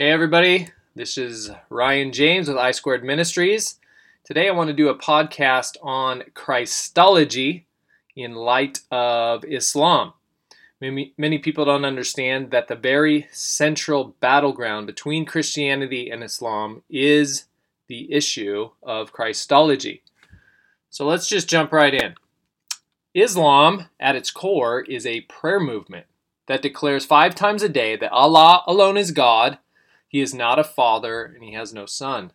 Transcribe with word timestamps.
Hey 0.00 0.12
everybody, 0.12 0.68
this 0.94 1.18
is 1.18 1.50
Ryan 1.70 2.12
James 2.12 2.46
with 2.46 2.56
I 2.56 2.70
Squared 2.70 3.02
Ministries. 3.02 3.80
Today 4.22 4.46
I 4.46 4.52
want 4.52 4.68
to 4.68 4.72
do 4.72 4.88
a 4.88 4.96
podcast 4.96 5.76
on 5.82 6.22
Christology 6.34 7.66
in 8.14 8.36
light 8.36 8.78
of 8.92 9.44
Islam. 9.44 10.12
Many, 10.80 11.14
many 11.18 11.38
people 11.38 11.64
don't 11.64 11.84
understand 11.84 12.52
that 12.52 12.68
the 12.68 12.76
very 12.76 13.26
central 13.32 14.14
battleground 14.20 14.86
between 14.86 15.24
Christianity 15.24 16.10
and 16.10 16.22
Islam 16.22 16.84
is 16.88 17.46
the 17.88 18.12
issue 18.12 18.70
of 18.84 19.12
Christology. 19.12 20.04
So 20.90 21.08
let's 21.08 21.26
just 21.26 21.48
jump 21.48 21.72
right 21.72 21.92
in. 21.92 22.14
Islam, 23.14 23.86
at 23.98 24.14
its 24.14 24.30
core, 24.30 24.82
is 24.82 25.04
a 25.04 25.22
prayer 25.22 25.58
movement 25.58 26.06
that 26.46 26.62
declares 26.62 27.04
five 27.04 27.34
times 27.34 27.64
a 27.64 27.68
day 27.68 27.96
that 27.96 28.12
Allah 28.12 28.62
alone 28.68 28.96
is 28.96 29.10
God 29.10 29.58
he 30.08 30.20
is 30.20 30.34
not 30.34 30.58
a 30.58 30.64
father, 30.64 31.22
and 31.24 31.44
he 31.44 31.52
has 31.52 31.72
no 31.72 31.86
son. 31.86 32.32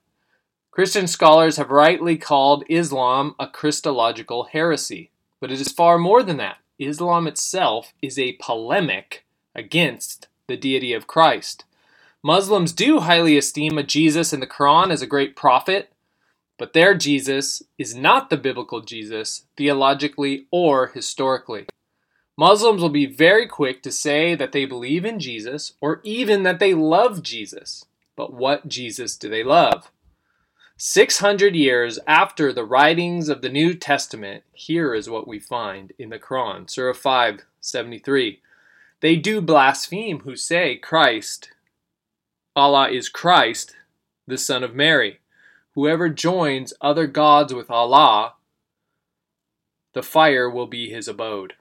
Christian 0.71 1.07
scholars 1.07 1.57
have 1.57 1.69
rightly 1.69 2.17
called 2.17 2.63
Islam 2.69 3.35
a 3.39 3.47
Christological 3.47 4.45
heresy, 4.45 5.11
but 5.39 5.51
it 5.51 5.59
is 5.59 5.71
far 5.71 5.97
more 5.97 6.23
than 6.23 6.37
that. 6.37 6.57
Islam 6.79 7.27
itself 7.27 7.93
is 8.01 8.17
a 8.17 8.37
polemic 8.41 9.25
against 9.53 10.27
the 10.47 10.57
deity 10.57 10.93
of 10.93 11.07
Christ. 11.07 11.65
Muslims 12.23 12.71
do 12.71 13.01
highly 13.01 13.37
esteem 13.37 13.77
a 13.77 13.83
Jesus 13.83 14.33
in 14.33 14.39
the 14.39 14.47
Quran 14.47 14.91
as 14.91 15.01
a 15.01 15.07
great 15.07 15.35
prophet, 15.35 15.91
but 16.57 16.73
their 16.73 16.95
Jesus 16.95 17.61
is 17.77 17.95
not 17.95 18.29
the 18.29 18.37
biblical 18.37 18.81
Jesus, 18.81 19.45
theologically 19.57 20.47
or 20.51 20.87
historically. 20.87 21.65
Muslims 22.37 22.81
will 22.81 22.89
be 22.89 23.05
very 23.05 23.47
quick 23.47 23.83
to 23.83 23.91
say 23.91 24.33
that 24.33 24.51
they 24.51 24.65
believe 24.65 25.05
in 25.05 25.19
Jesus 25.19 25.73
or 25.79 26.01
even 26.03 26.43
that 26.43 26.59
they 26.59 26.73
love 26.73 27.21
Jesus. 27.21 27.85
But 28.15 28.33
what 28.33 28.67
Jesus 28.67 29.15
do 29.17 29.29
they 29.29 29.43
love? 29.43 29.91
600 30.77 31.55
years 31.55 31.99
after 32.07 32.51
the 32.51 32.65
writings 32.65 33.29
of 33.29 33.41
the 33.41 33.49
New 33.49 33.75
Testament, 33.75 34.43
here 34.51 34.95
is 34.95 35.09
what 35.09 35.27
we 35.27 35.39
find 35.39 35.93
in 35.99 36.09
the 36.09 36.17
Quran, 36.17 36.69
Surah 36.69 36.93
5 36.93 37.41
73. 37.61 38.41
They 38.99 39.15
do 39.15 39.39
blaspheme 39.39 40.21
who 40.21 40.35
say 40.35 40.75
Christ, 40.75 41.51
Allah 42.55 42.89
is 42.89 43.09
Christ, 43.09 43.75
the 44.27 44.37
Son 44.37 44.63
of 44.63 44.75
Mary. 44.75 45.19
Whoever 45.75 46.09
joins 46.09 46.73
other 46.81 47.07
gods 47.07 47.53
with 47.53 47.69
Allah, 47.69 48.33
the 49.93 50.03
fire 50.03 50.49
will 50.49 50.67
be 50.67 50.89
his 50.89 51.07
abode. 51.07 51.53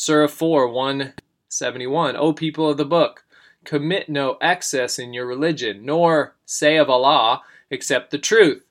Surah 0.00 0.28
4 0.28 0.68
171. 0.68 2.14
O 2.14 2.32
people 2.32 2.70
of 2.70 2.76
the 2.76 2.84
book, 2.84 3.24
commit 3.64 4.08
no 4.08 4.38
excess 4.40 4.96
in 4.96 5.12
your 5.12 5.26
religion, 5.26 5.84
nor 5.84 6.36
say 6.46 6.76
of 6.76 6.88
Allah 6.88 7.42
except 7.68 8.12
the 8.12 8.18
truth. 8.18 8.62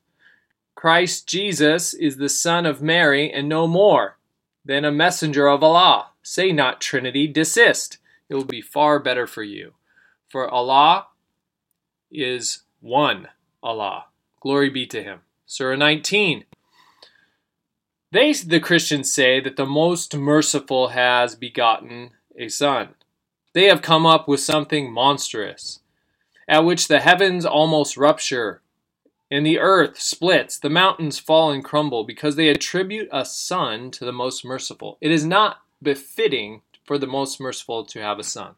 Christ 0.73 1.27
Jesus 1.27 1.93
is 1.93 2.15
the 2.15 2.29
Son 2.29 2.65
of 2.65 2.81
Mary, 2.81 3.29
and 3.29 3.49
no 3.49 3.67
more 3.67 4.17
than 4.63 4.85
a 4.85 4.91
messenger 4.91 5.49
of 5.49 5.61
Allah. 5.61 6.11
Say 6.23 6.53
not 6.53 6.79
Trinity, 6.79 7.27
desist. 7.27 7.97
It 8.29 8.35
will 8.35 8.45
be 8.45 8.61
far 8.61 8.97
better 8.97 9.27
for 9.27 9.43
you. 9.43 9.73
For 10.29 10.47
Allah 10.47 11.07
is 12.09 12.63
one 12.79 13.27
Allah. 13.61 14.05
Glory 14.39 14.69
be 14.69 14.85
to 14.85 15.03
Him. 15.03 15.19
Surah 15.45 15.75
19. 15.75 16.45
They, 18.11 18.31
the 18.33 18.59
Christians, 18.59 19.11
say 19.11 19.41
that 19.41 19.57
the 19.57 19.65
most 19.65 20.15
merciful 20.15 20.89
has 20.89 21.35
begotten 21.35 22.11
a 22.37 22.47
son. 22.47 22.95
They 23.53 23.65
have 23.65 23.81
come 23.81 24.05
up 24.05 24.27
with 24.27 24.39
something 24.39 24.91
monstrous, 24.91 25.79
at 26.47 26.63
which 26.63 26.87
the 26.87 26.99
heavens 26.99 27.45
almost 27.45 27.97
rupture, 27.97 28.61
and 29.29 29.45
the 29.45 29.59
earth 29.59 29.99
splits, 29.99 30.57
the 30.57 30.69
mountains 30.69 31.19
fall 31.19 31.51
and 31.51 31.63
crumble, 31.63 32.05
because 32.05 32.37
they 32.37 32.47
attribute 32.47 33.09
a 33.11 33.25
son 33.25 33.91
to 33.91 34.05
the 34.05 34.13
most 34.13 34.45
merciful. 34.45 34.97
It 35.01 35.11
is 35.11 35.25
not 35.25 35.57
befitting 35.81 36.61
for 36.85 36.97
the 36.97 37.07
most 37.07 37.41
merciful 37.41 37.83
to 37.85 38.01
have 38.01 38.19
a 38.19 38.23
son. 38.23 38.55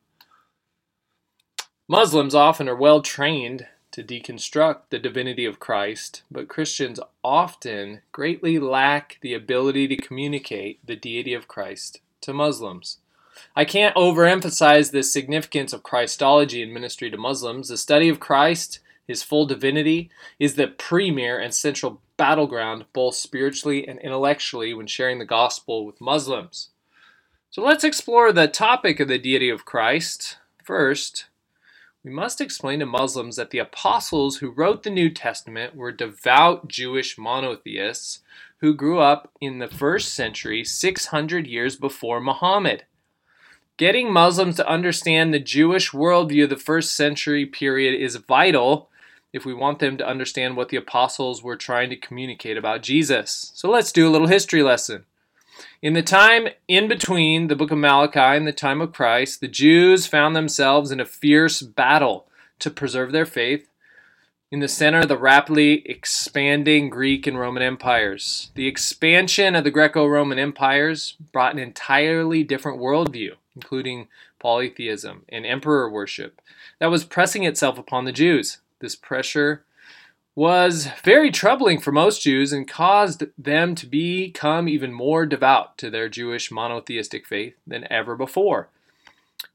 Muslims 1.88 2.36
often 2.36 2.70
are 2.70 2.76
well 2.76 3.02
trained 3.02 3.66
to 3.92 4.04
deconstruct 4.04 4.82
the 4.90 5.00
divinity 5.00 5.46
of 5.46 5.60
Christ, 5.60 6.24
but 6.30 6.48
Christians 6.48 7.00
often 7.24 8.02
greatly 8.12 8.60
lack 8.60 9.18
the 9.22 9.34
ability 9.34 9.88
to 9.88 9.96
communicate 9.96 10.86
the 10.86 10.96
deity 10.96 11.34
of 11.34 11.48
Christ 11.48 12.02
to 12.22 12.34
Muslims. 12.34 12.98
I 13.56 13.66
can't 13.66 13.96
overemphasize 13.96 14.92
the 14.92 15.04
significance 15.04 15.74
of 15.74 15.84
Christology 15.84 16.62
in 16.62 16.74
ministry 16.74 17.10
to 17.10 17.18
Muslims. 17.18 17.70
The 17.70 17.78
study 17.78 18.10
of 18.10 18.20
Christ, 18.20 18.80
his 19.08 19.24
full 19.24 19.46
divinity, 19.46 20.10
is 20.40 20.56
the 20.56 20.68
premier 20.68 21.40
and 21.40 21.54
central 21.54 22.02
battleground 22.18 22.86
both 22.92 23.16
spiritually 23.16 23.88
and 23.88 24.00
intellectually 24.00 24.74
when 24.74 24.88
sharing 24.88 25.20
the 25.20 25.26
gospel 25.26 25.86
with 25.86 26.02
Muslims. 26.02 26.70
So 27.50 27.64
let's 27.64 27.84
explore 27.84 28.32
the 28.32 28.48
topic 28.48 29.00
of 29.00 29.08
the 29.08 29.18
deity 29.18 29.50
of 29.50 29.66
Christ. 29.66 30.38
First, 30.64 31.26
we 32.04 32.12
must 32.12 32.40
explain 32.40 32.80
to 32.80 32.86
Muslims 32.86 33.36
that 33.36 33.50
the 33.50 33.60
apostles 33.60 34.38
who 34.38 34.52
wrote 34.52 34.84
the 34.84 34.90
New 34.90 35.10
Testament 35.10 35.76
were 35.76 35.92
devout 35.92 36.68
Jewish 36.70 37.18
monotheists 37.18 38.22
who 38.60 38.74
grew 38.74 39.00
up 39.00 39.32
in 39.42 39.60
the 39.60 39.68
first 39.68 40.14
century 40.14 40.64
600 40.64 41.46
years 41.46 41.76
before 41.76 42.22
Muhammad. 42.22 42.86
Getting 43.76 44.12
Muslims 44.12 44.56
to 44.58 44.68
understand 44.68 45.34
the 45.34 45.40
Jewish 45.40 45.92
worldview 45.92 46.46
of 46.46 46.50
the 46.50 46.58
first 46.58 46.94
century 46.94 47.46
period 47.46 48.00
is 48.00 48.16
vital 48.16 48.90
if 49.32 49.46
we 49.46 49.54
want 49.54 49.80
them 49.80 49.98
to 49.98 50.08
understand 50.08 50.58
what 50.58 50.70
the 50.70 50.78
apostles 50.78 51.44
were 51.44 51.56
trying 51.56 51.90
to 51.90 51.96
communicate 51.96 52.58
about 52.58 52.82
Jesus. 52.82 53.52
So 53.56 53.70
let's 53.70 53.92
do 53.92 54.08
a 54.08 54.12
little 54.12 54.28
history 54.28 54.64
lesson. 54.64 55.06
In 55.82 55.94
the 55.94 56.02
time 56.02 56.50
in 56.68 56.88
between 56.88 57.48
the 57.48 57.56
book 57.56 57.72
of 57.72 57.78
Malachi 57.78 58.20
and 58.20 58.48
the 58.48 58.52
time 58.52 58.82
of 58.82 58.94
Christ, 58.94 59.42
the 59.42 59.48
Jews 59.48 60.06
found 60.06 60.36
themselves 60.36 60.92
in 60.92 61.00
a 61.00 61.06
fierce 61.06 61.62
battle 61.62 62.28
to 62.60 62.70
preserve 62.70 63.12
their 63.12 63.26
faith 63.26 63.70
in 64.52 64.60
the 64.60 64.68
center 64.68 65.02
of 65.02 65.08
the 65.08 65.18
rapidly 65.18 65.88
expanding 65.88 66.90
Greek 66.90 67.28
and 67.28 67.40
Roman 67.40 67.62
empires. 67.62 68.52
The 68.56 68.68
expansion 68.68 69.56
of 69.56 69.64
the 69.64 69.72
Greco 69.72 70.06
Roman 70.06 70.40
empires 70.40 71.16
brought 71.32 71.54
an 71.54 71.60
entirely 71.60 72.44
different 72.44 72.80
worldview, 72.80 73.34
including 73.56 74.08
polytheism 74.40 75.24
and 75.30 75.46
emperor 75.46 75.90
worship, 75.90 76.42
that 76.80 76.88
was 76.88 77.04
pressing 77.04 77.44
itself 77.44 77.78
upon 77.78 78.06
the 78.06 78.12
Jews. 78.12 78.60
This 78.80 78.96
pressure 78.96 79.64
was 80.40 80.88
very 81.04 81.30
troubling 81.32 81.82
for 81.82 81.92
most 81.92 82.22
Jews 82.22 82.54
and 82.54 82.66
caused 82.66 83.26
them 83.38 83.76
to 83.76 83.86
become 83.86 84.70
even 84.70 84.94
more 84.94 85.26
devout 85.26 85.78
to 85.80 85.90
their 85.90 86.08
Jewish 86.08 86.50
monotheistic 86.50 87.28
faith 87.28 87.56
than 87.68 87.86
ever 87.92 88.16
before. 88.16 88.70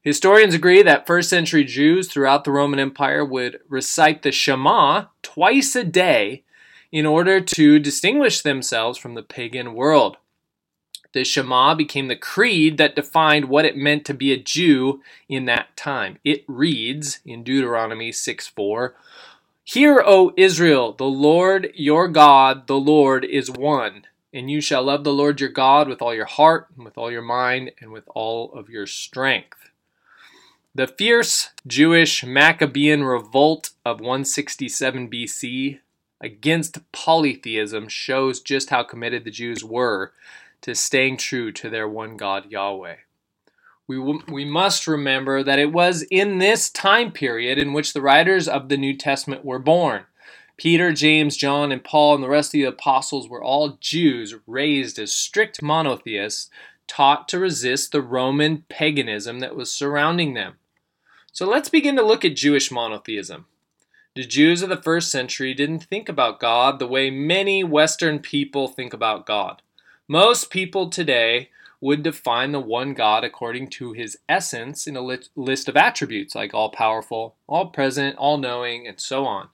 Historians 0.03 0.53
agree 0.53 0.83
that 0.83 1.07
first 1.07 1.27
century 1.27 1.63
Jews 1.63 2.07
throughout 2.07 2.43
the 2.43 2.51
Roman 2.51 2.77
Empire 2.77 3.25
would 3.25 3.61
recite 3.67 4.21
the 4.21 4.31
Shema 4.31 5.05
twice 5.23 5.75
a 5.75 5.83
day 5.83 6.43
in 6.91 7.07
order 7.07 7.41
to 7.41 7.79
distinguish 7.79 8.41
themselves 8.43 8.99
from 8.99 9.15
the 9.15 9.23
pagan 9.23 9.73
world. 9.73 10.17
The 11.13 11.23
Shema 11.23 11.73
became 11.73 12.09
the 12.09 12.15
creed 12.15 12.77
that 12.77 12.95
defined 12.95 13.45
what 13.45 13.65
it 13.65 13.75
meant 13.75 14.05
to 14.05 14.13
be 14.13 14.31
a 14.31 14.37
Jew 14.37 15.01
in 15.27 15.45
that 15.45 15.75
time. 15.75 16.19
It 16.23 16.43
reads 16.45 17.21
in 17.25 17.43
Deuteronomy 17.43 18.11
6 18.11 18.47
4, 18.49 18.95
Hear, 19.67 20.03
O 20.05 20.31
Israel, 20.37 20.93
the 20.93 21.05
Lord 21.05 21.71
your 21.73 22.07
God, 22.07 22.67
the 22.67 22.77
Lord 22.77 23.25
is 23.25 23.49
one. 23.49 24.03
And 24.31 24.49
you 24.49 24.61
shall 24.61 24.83
love 24.83 25.03
the 25.03 25.11
Lord 25.11 25.41
your 25.41 25.49
God 25.49 25.89
with 25.89 26.03
all 26.03 26.13
your 26.13 26.25
heart, 26.25 26.67
and 26.75 26.85
with 26.85 26.99
all 26.99 27.11
your 27.11 27.23
mind, 27.23 27.71
and 27.81 27.91
with 27.91 28.03
all 28.13 28.53
of 28.53 28.69
your 28.69 28.85
strength. 28.85 29.71
The 30.75 30.85
fierce 30.85 31.49
Jewish 31.65 32.23
Maccabean 32.23 33.03
revolt 33.03 33.71
of 33.83 33.99
167 33.99 35.09
BC 35.09 35.79
against 36.21 36.91
polytheism 36.91 37.87
shows 37.87 38.41
just 38.41 38.69
how 38.69 38.83
committed 38.83 39.23
the 39.23 39.31
Jews 39.31 39.63
were 39.63 40.13
to 40.61 40.75
staying 40.75 41.17
true 41.17 41.51
to 41.53 41.71
their 41.71 41.87
one 41.87 42.17
God, 42.17 42.51
Yahweh 42.51 42.97
we, 43.87 43.99
we 43.99 44.45
must 44.45 44.87
remember 44.87 45.43
that 45.43 45.59
it 45.59 45.71
was 45.71 46.03
in 46.09 46.39
this 46.39 46.69
time 46.69 47.11
period 47.11 47.57
in 47.57 47.73
which 47.73 47.93
the 47.93 48.01
writers 48.01 48.47
of 48.47 48.69
the 48.69 48.77
New 48.77 48.95
Testament 48.97 49.45
were 49.45 49.59
born. 49.59 50.05
Peter, 50.57 50.93
James, 50.93 51.35
John, 51.35 51.71
and 51.71 51.83
Paul, 51.83 52.15
and 52.15 52.23
the 52.23 52.29
rest 52.29 52.49
of 52.49 52.53
the 52.53 52.63
apostles 52.63 53.29
were 53.29 53.43
all 53.43 53.77
Jews 53.81 54.35
raised 54.47 54.97
as 54.97 55.13
strict 55.13 55.61
monotheists, 55.61 56.49
taught 56.87 57.27
to 57.29 57.39
resist 57.39 57.91
the 57.91 58.01
Roman 58.01 58.63
paganism 58.69 59.39
that 59.39 59.55
was 59.55 59.71
surrounding 59.71 60.33
them. 60.33 60.55
So 61.31 61.45
let's 61.45 61.69
begin 61.69 61.95
to 61.97 62.05
look 62.05 62.23
at 62.23 62.35
Jewish 62.35 62.71
monotheism. 62.71 63.45
The 64.15 64.23
Jews 64.23 64.61
of 64.61 64.69
the 64.69 64.81
first 64.81 65.11
century 65.11 65.53
didn't 65.53 65.83
think 65.83 66.07
about 66.07 66.39
God 66.39 66.79
the 66.79 66.87
way 66.87 67.09
many 67.09 67.63
Western 67.63 68.19
people 68.19 68.69
think 68.69 68.93
about 68.93 69.25
God. 69.25 69.61
Most 70.07 70.49
people 70.49 70.89
today 70.89 71.49
would 71.85 72.01
define 72.01 72.51
the 72.51 72.59
one 72.59 72.95
God 72.95 73.23
according 73.23 73.69
to 73.69 73.93
his 73.93 74.17
essence 74.27 74.87
in 74.87 74.97
a 74.97 75.19
list 75.35 75.69
of 75.69 75.77
attributes 75.77 76.33
like 76.33 76.51
all 76.51 76.71
powerful, 76.71 77.35
all 77.45 77.67
present, 77.67 78.17
all 78.17 78.39
knowing, 78.39 78.87
and 78.87 78.99
so 78.99 79.23
on. 79.27 79.49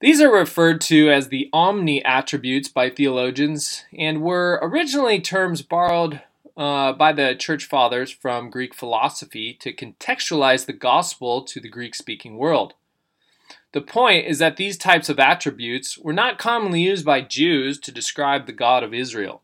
These 0.00 0.22
are 0.22 0.32
referred 0.32 0.80
to 0.82 1.10
as 1.10 1.28
the 1.28 1.50
omni 1.52 2.02
attributes 2.02 2.68
by 2.68 2.88
theologians 2.88 3.84
and 3.96 4.22
were 4.22 4.58
originally 4.62 5.20
terms 5.20 5.60
borrowed 5.60 6.22
uh, 6.56 6.94
by 6.94 7.12
the 7.12 7.36
church 7.38 7.66
fathers 7.66 8.10
from 8.10 8.48
Greek 8.48 8.72
philosophy 8.74 9.52
to 9.60 9.70
contextualize 9.70 10.64
the 10.64 10.72
gospel 10.72 11.44
to 11.44 11.60
the 11.60 11.68
Greek 11.68 11.94
speaking 11.94 12.38
world. 12.38 12.72
The 13.72 13.82
point 13.82 14.26
is 14.26 14.38
that 14.38 14.56
these 14.56 14.78
types 14.78 15.10
of 15.10 15.18
attributes 15.18 15.98
were 15.98 16.14
not 16.14 16.38
commonly 16.38 16.80
used 16.80 17.04
by 17.04 17.20
Jews 17.20 17.78
to 17.80 17.92
describe 17.92 18.46
the 18.46 18.52
God 18.52 18.82
of 18.82 18.94
Israel. 18.94 19.41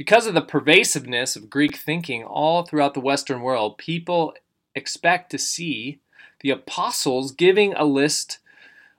Because 0.00 0.26
of 0.26 0.32
the 0.32 0.40
pervasiveness 0.40 1.36
of 1.36 1.50
Greek 1.50 1.76
thinking 1.76 2.24
all 2.24 2.62
throughout 2.62 2.94
the 2.94 3.00
Western 3.00 3.42
world, 3.42 3.76
people 3.76 4.32
expect 4.74 5.30
to 5.30 5.36
see 5.36 6.00
the 6.40 6.48
apostles 6.48 7.32
giving 7.32 7.74
a 7.74 7.84
list 7.84 8.38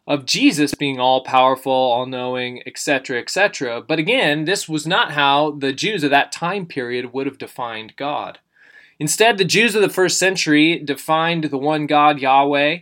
of 0.06 0.27
Jesus 0.27 0.75
being 0.75 1.00
all 1.00 1.24
powerful, 1.24 1.71
all 1.71 2.06
knowing, 2.06 2.62
etc., 2.68 3.19
etc. 3.19 3.81
But 3.81 3.98
again, 3.98 4.45
this 4.45 4.69
was 4.69 4.86
not 4.86 5.13
how 5.13 5.50
the 5.57 5.74
Jews 5.74 6.03
of 6.03 6.12
that 6.12 6.31
time 6.31 6.68
period 6.68 7.13
would 7.13 7.25
have 7.25 7.39
defined 7.39 7.95
God. 7.95 8.38
Instead, 9.00 9.39
the 9.39 9.44
Jews 9.44 9.74
of 9.74 9.81
the 9.81 9.89
first 9.89 10.19
century 10.19 10.77
defined 10.77 11.45
the 11.45 11.57
one 11.57 11.88
God, 11.88 12.19
Yahweh, 12.19 12.81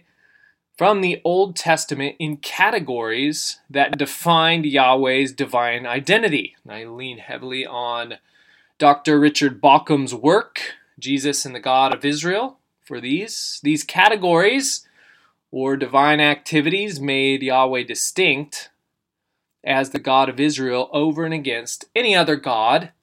from 0.79 1.01
the 1.01 1.19
Old 1.25 1.57
Testament 1.57 2.15
in 2.19 2.37
categories 2.37 3.59
that 3.69 3.97
defined 3.97 4.65
Yahweh's 4.65 5.33
divine 5.33 5.85
identity. 5.85 6.55
I 6.69 6.85
lean 6.85 7.17
heavily 7.17 7.65
on 7.65 8.13
Dr. 8.77 9.19
Richard 9.19 9.59
Bauckham's 9.59 10.15
work, 10.15 10.75
Jesus 10.97 11.45
and 11.45 11.53
the 11.53 11.59
God 11.59 11.93
of 11.93 12.05
Israel, 12.05 12.59
for 12.81 13.01
these. 13.01 13.59
These 13.61 13.83
categories 13.83 14.87
or 15.51 15.75
divine 15.75 16.21
activities 16.21 17.01
made 17.01 17.43
Yahweh 17.43 17.83
distinct 17.83 18.69
as 19.65 19.89
the 19.89 19.99
God 19.99 20.29
of 20.29 20.39
Israel 20.39 20.89
over 20.93 21.25
and 21.25 21.33
against 21.33 21.89
any 21.93 22.15
other 22.15 22.37
God. 22.37 22.93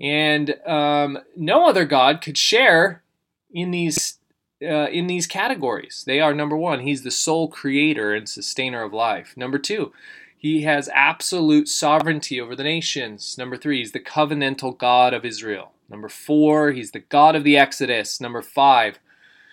And 0.00 0.56
um, 0.66 1.18
no 1.36 1.68
other 1.68 1.84
God 1.84 2.20
could 2.20 2.36
share 2.36 3.04
in 3.52 3.70
these 3.70 4.18
uh, 4.62 4.88
in 4.88 5.06
these 5.06 5.26
categories. 5.26 6.04
They 6.06 6.20
are 6.20 6.34
number 6.34 6.56
one, 6.56 6.80
he's 6.80 7.02
the 7.02 7.10
sole 7.10 7.48
creator 7.48 8.14
and 8.14 8.28
sustainer 8.28 8.82
of 8.82 8.92
life. 8.92 9.34
Number 9.36 9.58
two, 9.58 9.92
he 10.36 10.62
has 10.62 10.88
absolute 10.92 11.68
sovereignty 11.68 12.40
over 12.40 12.56
the 12.56 12.64
nations. 12.64 13.36
Number 13.38 13.56
three, 13.56 13.78
he's 13.78 13.92
the 13.92 14.00
covenantal 14.00 14.76
God 14.76 15.14
of 15.14 15.24
Israel. 15.24 15.72
Number 15.88 16.08
four, 16.08 16.72
he's 16.72 16.90
the 16.90 17.00
God 17.00 17.36
of 17.36 17.44
the 17.44 17.56
Exodus. 17.56 18.20
Number 18.20 18.42
five, 18.42 18.98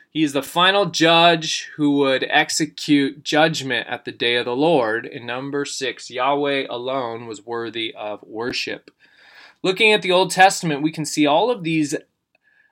he 0.09 0.23
is 0.23 0.33
the 0.33 0.41
final 0.41 0.85
judge 0.85 1.69
who 1.75 1.97
would 1.97 2.25
execute 2.29 3.23
judgment 3.23 3.87
at 3.87 4.05
the 4.05 4.11
day 4.11 4.37
of 4.37 4.45
the 4.45 4.55
Lord. 4.55 5.05
And 5.05 5.27
number 5.27 5.65
six, 5.65 6.09
Yahweh 6.09 6.65
alone 6.69 7.27
was 7.27 7.45
worthy 7.45 7.93
of 7.93 8.23
worship. 8.23 8.89
Looking 9.61 9.93
at 9.93 10.01
the 10.01 10.11
Old 10.11 10.31
Testament, 10.31 10.81
we 10.81 10.91
can 10.91 11.05
see 11.05 11.27
all 11.27 11.51
of 11.51 11.63
these 11.63 11.95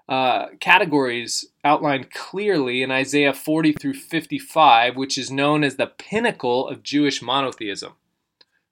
uh, 0.10 0.48
categories 0.60 1.45
outlined 1.67 2.11
clearly 2.11 2.81
in 2.81 2.89
Isaiah 2.89 3.33
40 3.33 3.73
through 3.73 3.93
55, 3.93 4.95
which 4.95 5.17
is 5.17 5.29
known 5.29 5.63
as 5.63 5.75
the 5.75 5.87
pinnacle 5.87 6.67
of 6.67 6.81
Jewish 6.81 7.21
monotheism. 7.21 7.93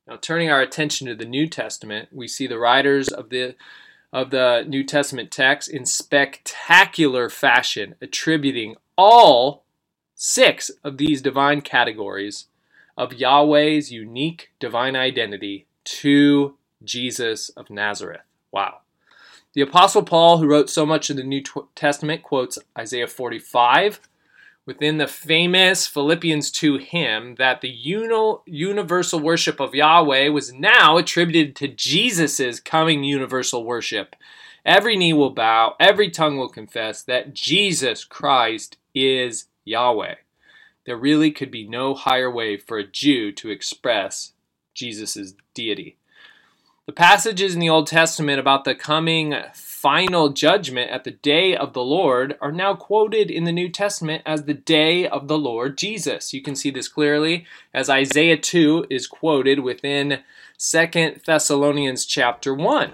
Now, 0.07 0.17
turning 0.17 0.49
our 0.49 0.61
attention 0.61 1.07
to 1.07 1.15
the 1.15 1.25
New 1.25 1.47
Testament, 1.47 2.09
we 2.11 2.27
see 2.27 2.47
the 2.47 2.59
writers 2.59 3.09
of 3.09 3.29
the 3.29 3.55
of 4.13 4.29
the 4.29 4.63
New 4.65 4.83
Testament 4.83 5.29
text 5.29 5.69
in 5.69 5.85
spectacular 5.85 7.29
fashion, 7.29 7.95
attributing 7.99 8.75
all 8.97 9.65
six 10.13 10.71
of 10.85 10.97
these 10.97 11.21
divine 11.21 11.59
categories 11.59 12.45
of 12.95 13.13
Yahweh's 13.13 13.91
unique 13.91 14.51
divine 14.57 14.95
identity 14.95 15.67
to 15.83 16.55
Jesus 16.81 17.49
of 17.49 17.69
Nazareth. 17.69 18.21
Wow. 18.53 18.84
The 19.55 19.61
Apostle 19.61 20.03
Paul, 20.03 20.39
who 20.39 20.47
wrote 20.47 20.69
so 20.69 20.85
much 20.85 21.09
of 21.09 21.15
the 21.15 21.23
New 21.23 21.41
Testament, 21.75 22.23
quotes 22.23 22.59
Isaiah 22.77 23.07
45 23.07 24.01
within 24.65 24.97
the 24.97 25.07
famous 25.07 25.87
Philippians 25.87 26.51
2 26.51 26.79
hymn 26.79 27.35
that 27.35 27.61
the 27.61 27.69
universal 27.69 29.21
worship 29.21 29.61
of 29.61 29.73
Yahweh 29.73 30.27
was 30.27 30.51
now 30.51 30.97
attributed 30.97 31.55
to 31.55 31.69
Jesus' 31.69 32.59
coming 32.59 33.05
universal 33.05 33.63
worship. 33.63 34.17
Every 34.65 34.97
knee 34.97 35.13
will 35.13 35.29
bow, 35.29 35.75
every 35.79 36.09
tongue 36.11 36.35
will 36.37 36.49
confess 36.49 37.01
that 37.03 37.33
Jesus 37.33 38.03
Christ 38.03 38.75
is 38.93 39.45
Yahweh. 39.63 40.15
There 40.85 40.97
really 40.97 41.31
could 41.31 41.49
be 41.49 41.65
no 41.65 41.93
higher 41.93 42.29
way 42.29 42.57
for 42.57 42.77
a 42.77 42.85
Jew 42.85 43.31
to 43.31 43.51
express 43.51 44.33
Jesus' 44.73 45.33
deity. 45.53 45.95
The 46.87 46.93
passages 46.93 47.55
in 47.55 47.59
the 47.59 47.69
Old 47.69 47.87
Testament 47.87 48.39
about 48.39 48.63
the 48.63 48.75
coming 48.75 49.33
final 49.55 50.29
judgment 50.29 50.91
at 50.91 51.03
the 51.03 51.09
day 51.09 51.55
of 51.57 51.73
the 51.73 51.83
Lord 51.83 52.37
are 52.39 52.51
now 52.51 52.75
quoted 52.75 53.31
in 53.31 53.43
the 53.43 53.51
New 53.51 53.69
Testament 53.69 54.21
as 54.23 54.43
the 54.43 54.53
day 54.53 55.07
of 55.07 55.27
the 55.27 55.37
Lord 55.37 55.79
Jesus. 55.79 56.31
You 56.31 56.43
can 56.43 56.55
see 56.55 56.69
this 56.69 56.87
clearly 56.87 57.47
as 57.73 57.89
Isaiah 57.89 58.37
2 58.37 58.85
is 58.91 59.07
quoted 59.07 59.61
within 59.61 60.19
2 60.59 61.21
Thessalonians 61.25 62.05
chapter 62.05 62.53
1. 62.53 62.93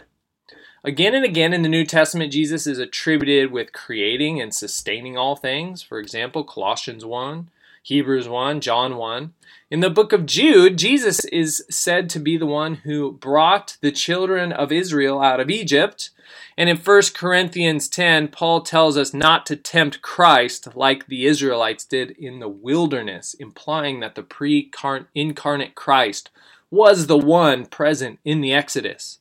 Again 0.86 1.14
and 1.14 1.26
again 1.26 1.52
in 1.52 1.62
the 1.62 1.68
New 1.68 1.84
Testament, 1.84 2.32
Jesus 2.32 2.66
is 2.66 2.80
attributed 2.80 3.52
with 3.52 3.74
creating 3.74 4.40
and 4.40 4.56
sustaining 4.56 5.18
all 5.18 5.36
things. 5.36 5.84
For 5.84 6.00
example, 6.00 6.46
Colossians 6.46 7.04
1, 7.04 7.50
Hebrews 7.82 8.28
1, 8.30 8.62
John 8.62 8.98
1. 8.98 9.34
In 9.70 9.80
the 9.80 9.90
book 9.90 10.14
of 10.14 10.26
Jude, 10.26 10.78
Jesus 10.78 11.26
is 11.26 11.66
said 11.70 12.10
to 12.12 12.20
be 12.20 12.38
the 12.38 12.46
one 12.46 12.76
who 12.76 13.12
brought 13.14 13.78
the 13.82 13.92
children 13.92 14.52
of 14.52 14.72
Israel 14.72 15.22
out 15.22 15.40
of 15.40 15.50
Egypt 15.50 16.12
and 16.58 16.70
in 16.70 16.78
1 16.78 17.02
Corinthians 17.14 17.88
10, 17.88 18.30
Paul 18.30 18.62
tells 18.62 18.98
us 18.98 19.14
not 19.14 19.46
to 19.48 19.56
tempt 19.56 20.02
Christ 20.02 20.76
like 20.76 21.08
the 21.08 21.26
Israelites 21.26 21.86
did 21.86 22.12
in 22.12 22.40
the 22.40 22.50
wilderness, 22.50 23.34
implying 23.34 24.00
that 24.02 24.16
the 24.16 24.24
pre 24.24 24.72
incarnate 25.16 25.76
Christ 25.76 26.30
was 26.70 27.08
the 27.08 27.18
one 27.18 27.66
present 27.66 28.20
in 28.24 28.42
the 28.42 28.54
Exodus. 28.54 29.20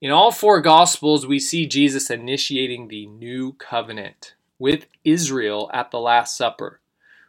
In 0.00 0.10
all 0.10 0.30
four 0.30 0.60
Gospels, 0.60 1.26
we 1.26 1.40
see 1.40 1.66
Jesus 1.66 2.10
initiating 2.10 2.88
the 2.88 3.06
new 3.06 3.52
covenant 3.54 4.34
with 4.58 4.86
Israel 5.04 5.70
at 5.74 5.90
the 5.90 6.00
Last 6.00 6.36
Supper. 6.36 6.80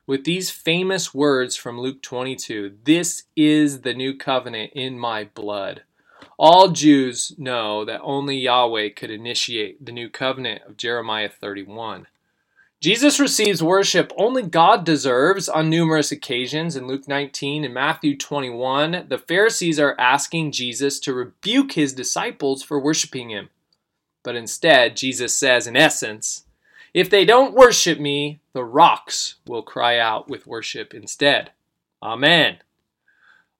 With 0.10 0.24
these 0.24 0.50
famous 0.50 1.14
words 1.14 1.56
from 1.56 1.80
Luke 1.80 2.02
22 2.02 2.78
This 2.84 3.26
is 3.36 3.82
the 3.82 3.94
new 3.94 4.18
covenant 4.18 4.72
in 4.74 4.98
my 4.98 5.26
blood. 5.26 5.84
All 6.36 6.70
Jews 6.70 7.36
know 7.38 7.86
that 7.86 8.02
only 8.02 8.36
Yahweh 8.36 8.90
could 8.96 9.12
initiate 9.12 9.86
the 9.86 9.92
new 9.92 10.10
covenant 10.10 10.64
of 10.66 10.78
Jeremiah 10.78 11.30
31. 11.30 12.08
Jesus 12.82 13.20
receives 13.20 13.62
worship 13.62 14.12
only 14.18 14.42
God 14.42 14.84
deserves 14.84 15.48
on 15.48 15.70
numerous 15.70 16.12
occasions. 16.12 16.76
In 16.76 16.88
Luke 16.88 17.08
19 17.08 17.64
and 17.64 17.74
Matthew 17.76 18.18
21, 18.18 19.06
the 19.10 19.20
Pharisees 19.20 19.80
are 19.80 19.96
asking 20.00 20.54
Jesus 20.54 21.00
to 21.02 21.14
rebuke 21.14 21.74
his 21.74 21.94
disciples 21.94 22.64
for 22.64 22.80
worshiping 22.80 23.30
him. 23.30 23.50
But 24.24 24.36
instead, 24.36 24.98
Jesus 24.98 25.38
says, 25.38 25.68
in 25.68 25.78
essence, 25.78 26.46
if 26.94 27.10
they 27.10 27.26
don't 27.26 27.54
worship 27.54 28.00
me, 28.00 28.40
the 28.54 28.64
rocks 28.64 29.36
will 29.48 29.64
cry 29.64 29.98
out 29.98 30.30
with 30.30 30.48
worship 30.48 30.94
instead. 30.94 31.52
Amen. 32.02 32.58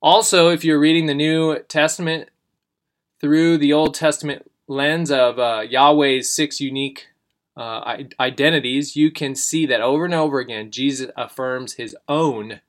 Also, 0.02 0.50
if 0.50 0.64
you're 0.64 0.80
reading 0.80 1.08
the 1.08 1.14
New 1.14 1.60
Testament, 1.68 2.30
through 3.20 3.58
the 3.58 3.74
Old 3.74 3.94
Testament 3.94 4.50
lens 4.68 5.12
of 5.12 5.40
uh, 5.40 5.62
Yahweh's 5.70 6.30
six 6.30 6.62
unique 6.62 7.08
uh, 7.58 7.98
identities, 8.20 8.96
you 8.96 9.12
can 9.12 9.36
see 9.36 9.66
that 9.66 9.82
over 9.82 10.06
and 10.06 10.14
over 10.14 10.40
again, 10.40 10.72
Jesus 10.72 11.12
affirms 11.18 11.74
his 11.74 11.96
own 12.08 12.62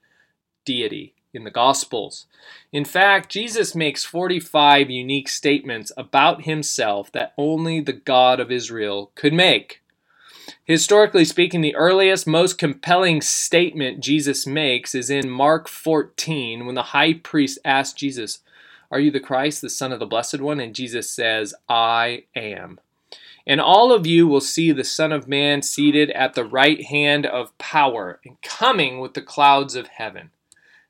deity 0.64 1.14
in 1.32 1.44
the 1.44 1.50
Gospels. 1.50 2.26
In 2.72 2.84
fact, 2.84 3.30
Jesus 3.30 3.74
makes 3.74 4.04
45 4.04 4.90
unique 4.90 5.28
statements 5.28 5.92
about 5.96 6.42
himself 6.42 7.12
that 7.12 7.34
only 7.38 7.80
the 7.80 7.92
God 7.92 8.40
of 8.40 8.50
Israel 8.50 9.12
could 9.14 9.32
make. 9.32 9.80
Historically 10.64 11.24
speaking, 11.24 11.60
the 11.60 11.76
earliest, 11.76 12.26
most 12.26 12.58
compelling 12.58 13.20
statement 13.20 14.00
Jesus 14.00 14.46
makes 14.46 14.94
is 14.94 15.10
in 15.10 15.28
Mark 15.28 15.68
14 15.68 16.66
when 16.66 16.74
the 16.74 16.82
high 16.82 17.14
priest 17.14 17.58
asked 17.64 17.96
Jesus, 17.96 18.40
are 18.90 18.98
you 18.98 19.10
the 19.10 19.20
Christ, 19.20 19.62
the 19.62 19.70
Son 19.70 19.92
of 19.92 20.00
the 20.00 20.06
Blessed 20.06 20.40
One? 20.40 20.58
And 20.58 20.74
Jesus 20.74 21.10
says, 21.10 21.54
I 21.68 22.24
am. 22.34 22.80
And 23.46 23.60
all 23.60 23.92
of 23.92 24.06
you 24.06 24.26
will 24.26 24.40
see 24.40 24.72
the 24.72 24.84
Son 24.84 25.12
of 25.12 25.28
Man 25.28 25.62
seated 25.62 26.10
at 26.10 26.34
the 26.34 26.44
right 26.44 26.84
hand 26.84 27.24
of 27.24 27.56
power 27.56 28.20
and 28.24 28.40
coming 28.42 29.00
with 29.00 29.14
the 29.14 29.22
clouds 29.22 29.76
of 29.76 29.86
heaven. 29.86 30.30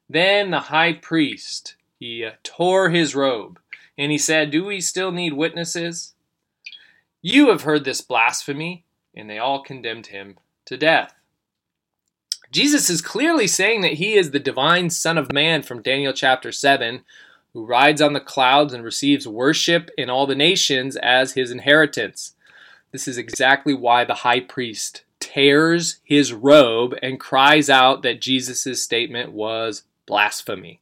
Then 0.08 0.50
the 0.50 0.60
high 0.60 0.94
priest, 0.94 1.76
he 1.98 2.24
uh, 2.24 2.32
tore 2.42 2.90
his 2.90 3.14
robe 3.14 3.60
And 3.96 4.10
he 4.10 4.18
said, 4.18 4.50
Do 4.50 4.64
we 4.64 4.80
still 4.80 5.12
need 5.12 5.34
witnesses? 5.34 6.14
You 7.22 7.50
have 7.50 7.62
heard 7.62 7.84
this 7.84 8.00
blasphemy. 8.00 8.84
And 9.14 9.28
they 9.28 9.38
all 9.38 9.62
condemned 9.62 10.08
him 10.08 10.36
to 10.66 10.76
death. 10.76 11.14
Jesus 12.50 12.90
is 12.90 13.00
clearly 13.00 13.46
saying 13.46 13.82
that 13.82 13.94
he 13.94 14.14
is 14.14 14.30
the 14.30 14.40
divine 14.40 14.90
Son 14.90 15.16
of 15.16 15.32
Man 15.32 15.62
from 15.62 15.82
Daniel 15.82 16.12
chapter 16.12 16.50
7, 16.50 17.02
who 17.52 17.64
rides 17.64 18.00
on 18.00 18.12
the 18.12 18.20
clouds 18.20 18.72
and 18.72 18.82
receives 18.82 19.26
worship 19.26 19.90
in 19.96 20.10
all 20.10 20.26
the 20.26 20.34
nations 20.34 20.96
as 20.96 21.34
his 21.34 21.50
inheritance. 21.50 22.34
This 22.92 23.06
is 23.06 23.18
exactly 23.18 23.74
why 23.74 24.04
the 24.04 24.14
high 24.14 24.40
priest 24.40 25.04
tears 25.20 25.98
his 26.02 26.32
robe 26.32 26.94
and 27.02 27.20
cries 27.20 27.70
out 27.70 28.02
that 28.02 28.20
Jesus' 28.20 28.82
statement 28.82 29.32
was 29.32 29.84
blasphemy. 30.06 30.80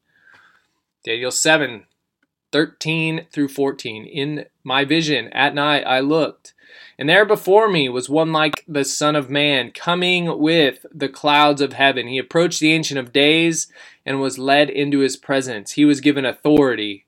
Daniel 1.05 1.31
7 1.31 1.85
13 2.51 3.27
through 3.31 3.49
14. 3.49 4.07
In 4.07 4.47
my 4.65 4.85
vision 4.85 5.29
at 5.29 5.55
night 5.55 5.83
I 5.87 6.01
looked, 6.01 6.55
and 6.99 7.09
there 7.09 7.25
before 7.25 7.69
me 7.69 7.89
was 7.89 8.09
one 8.09 8.33
like 8.33 8.65
the 8.67 8.85
Son 8.85 9.15
of 9.15 9.31
Man, 9.31 9.71
coming 9.71 10.39
with 10.39 10.85
the 10.93 11.09
clouds 11.09 11.61
of 11.61 11.75
heaven. 11.75 12.09
He 12.09 12.19
approached 12.19 12.59
the 12.59 12.73
Ancient 12.73 12.99
of 12.99 13.13
Days 13.13 13.69
and 14.05 14.21
was 14.21 14.39
led 14.39 14.69
into 14.69 14.99
his 14.99 15.17
presence. 15.17 15.73
He 15.73 15.85
was 15.85 16.01
given 16.01 16.25
authority, 16.25 17.07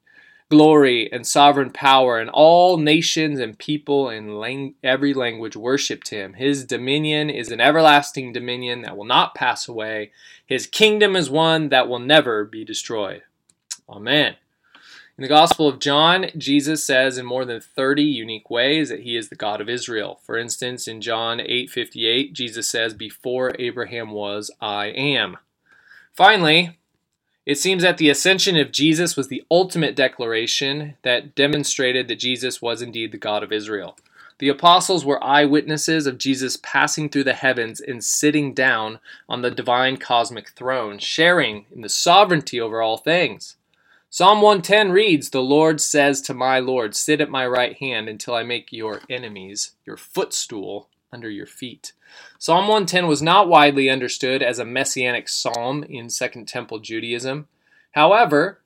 glory, 0.48 1.10
and 1.12 1.26
sovereign 1.26 1.70
power, 1.70 2.20
and 2.20 2.30
all 2.30 2.76
nations 2.76 3.40
and 3.40 3.58
people 3.58 4.08
in 4.08 4.36
lang- 4.36 4.74
every 4.84 5.12
language 5.12 5.56
worshipped 5.56 6.10
him. 6.10 6.34
His 6.34 6.64
dominion 6.64 7.28
is 7.28 7.50
an 7.50 7.60
everlasting 7.60 8.32
dominion 8.32 8.82
that 8.82 8.96
will 8.96 9.04
not 9.04 9.34
pass 9.34 9.66
away, 9.66 10.12
his 10.46 10.66
kingdom 10.66 11.16
is 11.16 11.30
one 11.30 11.68
that 11.70 11.88
will 11.88 11.98
never 11.98 12.44
be 12.44 12.64
destroyed. 12.64 13.22
Amen. 13.88 14.36
In 15.20 15.24
the 15.24 15.28
Gospel 15.28 15.68
of 15.68 15.80
John, 15.80 16.30
Jesus 16.38 16.82
says 16.82 17.18
in 17.18 17.26
more 17.26 17.44
than 17.44 17.60
30 17.60 18.02
unique 18.02 18.48
ways 18.48 18.88
that 18.88 19.00
he 19.00 19.18
is 19.18 19.28
the 19.28 19.34
God 19.34 19.60
of 19.60 19.68
Israel. 19.68 20.18
For 20.24 20.38
instance, 20.38 20.88
in 20.88 21.02
John 21.02 21.42
8:58, 21.42 22.32
Jesus 22.32 22.70
says, 22.70 22.94
"Before 22.94 23.52
Abraham 23.58 24.12
was, 24.12 24.50
I 24.62 24.86
am." 24.86 25.36
Finally, 26.14 26.78
it 27.44 27.56
seems 27.56 27.82
that 27.82 27.98
the 27.98 28.08
ascension 28.08 28.56
of 28.56 28.72
Jesus 28.72 29.14
was 29.14 29.28
the 29.28 29.44
ultimate 29.50 29.94
declaration 29.94 30.96
that 31.02 31.34
demonstrated 31.34 32.08
that 32.08 32.16
Jesus 32.18 32.62
was 32.62 32.80
indeed 32.80 33.12
the 33.12 33.18
God 33.18 33.42
of 33.42 33.52
Israel. 33.52 33.98
The 34.38 34.48
apostles 34.48 35.04
were 35.04 35.22
eyewitnesses 35.22 36.06
of 36.06 36.16
Jesus 36.16 36.56
passing 36.62 37.10
through 37.10 37.24
the 37.24 37.34
heavens 37.34 37.78
and 37.78 38.02
sitting 38.02 38.54
down 38.54 39.00
on 39.28 39.42
the 39.42 39.50
divine 39.50 39.98
cosmic 39.98 40.48
throne, 40.48 40.98
sharing 40.98 41.66
in 41.70 41.82
the 41.82 41.90
sovereignty 41.90 42.58
over 42.58 42.80
all 42.80 42.96
things. 42.96 43.56
Psalm 44.12 44.42
110 44.42 44.90
reads, 44.90 45.30
The 45.30 45.40
Lord 45.40 45.80
says 45.80 46.20
to 46.22 46.34
my 46.34 46.58
Lord, 46.58 46.96
Sit 46.96 47.20
at 47.20 47.30
my 47.30 47.46
right 47.46 47.76
hand 47.78 48.08
until 48.08 48.34
I 48.34 48.42
make 48.42 48.72
your 48.72 49.02
enemies 49.08 49.76
your 49.86 49.96
footstool 49.96 50.88
under 51.12 51.30
your 51.30 51.46
feet. 51.46 51.92
Psalm 52.36 52.66
110 52.66 53.06
was 53.06 53.22
not 53.22 53.48
widely 53.48 53.88
understood 53.88 54.42
as 54.42 54.58
a 54.58 54.64
messianic 54.64 55.28
psalm 55.28 55.84
in 55.84 56.10
Second 56.10 56.48
Temple 56.48 56.80
Judaism. 56.80 57.46
However, 57.92 58.58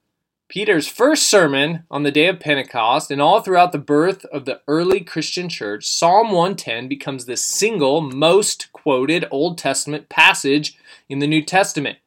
Peter's 0.48 0.88
first 0.88 1.24
sermon 1.24 1.84
on 1.90 2.04
the 2.04 2.10
day 2.10 2.28
of 2.28 2.40
Pentecost 2.40 3.10
and 3.10 3.20
all 3.20 3.42
throughout 3.42 3.72
the 3.72 3.78
birth 3.78 4.24
of 4.26 4.46
the 4.46 4.62
early 4.66 5.00
Christian 5.00 5.50
church, 5.50 5.86
Psalm 5.86 6.28
110 6.28 6.88
becomes 6.88 7.26
the 7.26 7.36
single 7.36 8.00
most 8.00 8.72
quoted 8.72 9.26
Old 9.30 9.58
Testament 9.58 10.08
passage 10.08 10.78
in 11.10 11.18
the 11.18 11.26
New 11.26 11.42
Testament, 11.42 11.98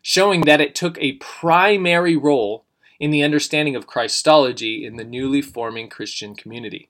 showing 0.00 0.46
that 0.46 0.62
it 0.62 0.74
took 0.74 0.96
a 0.96 1.18
primary 1.18 2.16
role 2.16 2.62
in 2.98 3.10
the 3.10 3.22
understanding 3.22 3.76
of 3.76 3.86
Christology 3.86 4.84
in 4.84 4.96
the 4.96 5.04
newly 5.04 5.42
forming 5.42 5.88
Christian 5.88 6.34
community. 6.34 6.88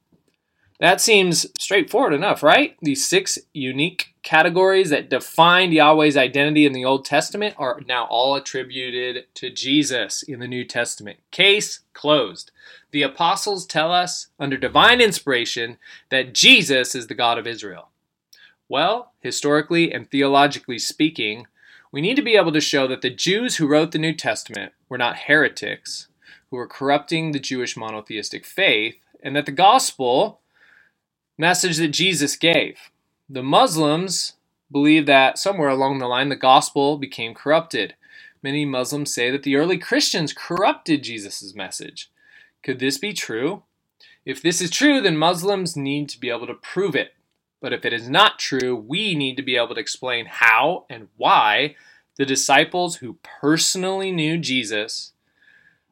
That 0.78 1.00
seems 1.00 1.46
straightforward 1.58 2.12
enough, 2.12 2.42
right? 2.42 2.76
These 2.82 3.06
six 3.06 3.38
unique 3.54 4.14
categories 4.22 4.90
that 4.90 5.08
defined 5.08 5.72
Yahweh's 5.72 6.18
identity 6.18 6.66
in 6.66 6.74
the 6.74 6.84
Old 6.84 7.06
Testament 7.06 7.54
are 7.56 7.80
now 7.86 8.04
all 8.10 8.34
attributed 8.34 9.24
to 9.34 9.50
Jesus 9.50 10.22
in 10.22 10.38
the 10.38 10.48
New 10.48 10.64
Testament. 10.64 11.18
Case 11.30 11.80
closed. 11.94 12.50
The 12.90 13.02
apostles 13.02 13.66
tell 13.66 13.90
us, 13.90 14.28
under 14.38 14.58
divine 14.58 15.00
inspiration, 15.00 15.78
that 16.10 16.34
Jesus 16.34 16.94
is 16.94 17.06
the 17.06 17.14
God 17.14 17.38
of 17.38 17.46
Israel. 17.46 17.88
Well, 18.68 19.12
historically 19.20 19.92
and 19.92 20.10
theologically 20.10 20.78
speaking, 20.78 21.46
we 21.96 22.02
need 22.02 22.16
to 22.16 22.20
be 22.20 22.36
able 22.36 22.52
to 22.52 22.60
show 22.60 22.86
that 22.86 23.00
the 23.00 23.08
Jews 23.08 23.56
who 23.56 23.66
wrote 23.66 23.92
the 23.92 23.98
New 23.98 24.12
Testament 24.12 24.74
were 24.86 24.98
not 24.98 25.20
heretics 25.20 26.08
who 26.50 26.58
were 26.58 26.66
corrupting 26.66 27.32
the 27.32 27.38
Jewish 27.38 27.74
monotheistic 27.74 28.44
faith, 28.44 28.96
and 29.22 29.34
that 29.34 29.46
the 29.46 29.50
gospel 29.50 30.42
message 31.38 31.78
that 31.78 31.88
Jesus 31.88 32.36
gave. 32.36 32.90
The 33.30 33.42
Muslims 33.42 34.34
believe 34.70 35.06
that 35.06 35.38
somewhere 35.38 35.70
along 35.70 35.98
the 35.98 36.06
line 36.06 36.28
the 36.28 36.36
gospel 36.36 36.98
became 36.98 37.32
corrupted. 37.32 37.94
Many 38.42 38.66
Muslims 38.66 39.14
say 39.14 39.30
that 39.30 39.42
the 39.42 39.56
early 39.56 39.78
Christians 39.78 40.34
corrupted 40.34 41.02
Jesus' 41.02 41.54
message. 41.54 42.10
Could 42.62 42.78
this 42.78 42.98
be 42.98 43.14
true? 43.14 43.62
If 44.26 44.42
this 44.42 44.60
is 44.60 44.68
true, 44.68 45.00
then 45.00 45.16
Muslims 45.16 45.78
need 45.78 46.10
to 46.10 46.20
be 46.20 46.28
able 46.28 46.46
to 46.46 46.52
prove 46.52 46.94
it. 46.94 47.14
But 47.66 47.72
if 47.72 47.84
it 47.84 47.92
is 47.92 48.08
not 48.08 48.38
true, 48.38 48.76
we 48.76 49.16
need 49.16 49.36
to 49.38 49.42
be 49.42 49.56
able 49.56 49.74
to 49.74 49.80
explain 49.80 50.26
how 50.26 50.84
and 50.88 51.08
why 51.16 51.74
the 52.14 52.24
disciples 52.24 52.98
who 52.98 53.18
personally 53.24 54.12
knew 54.12 54.38
Jesus 54.38 55.10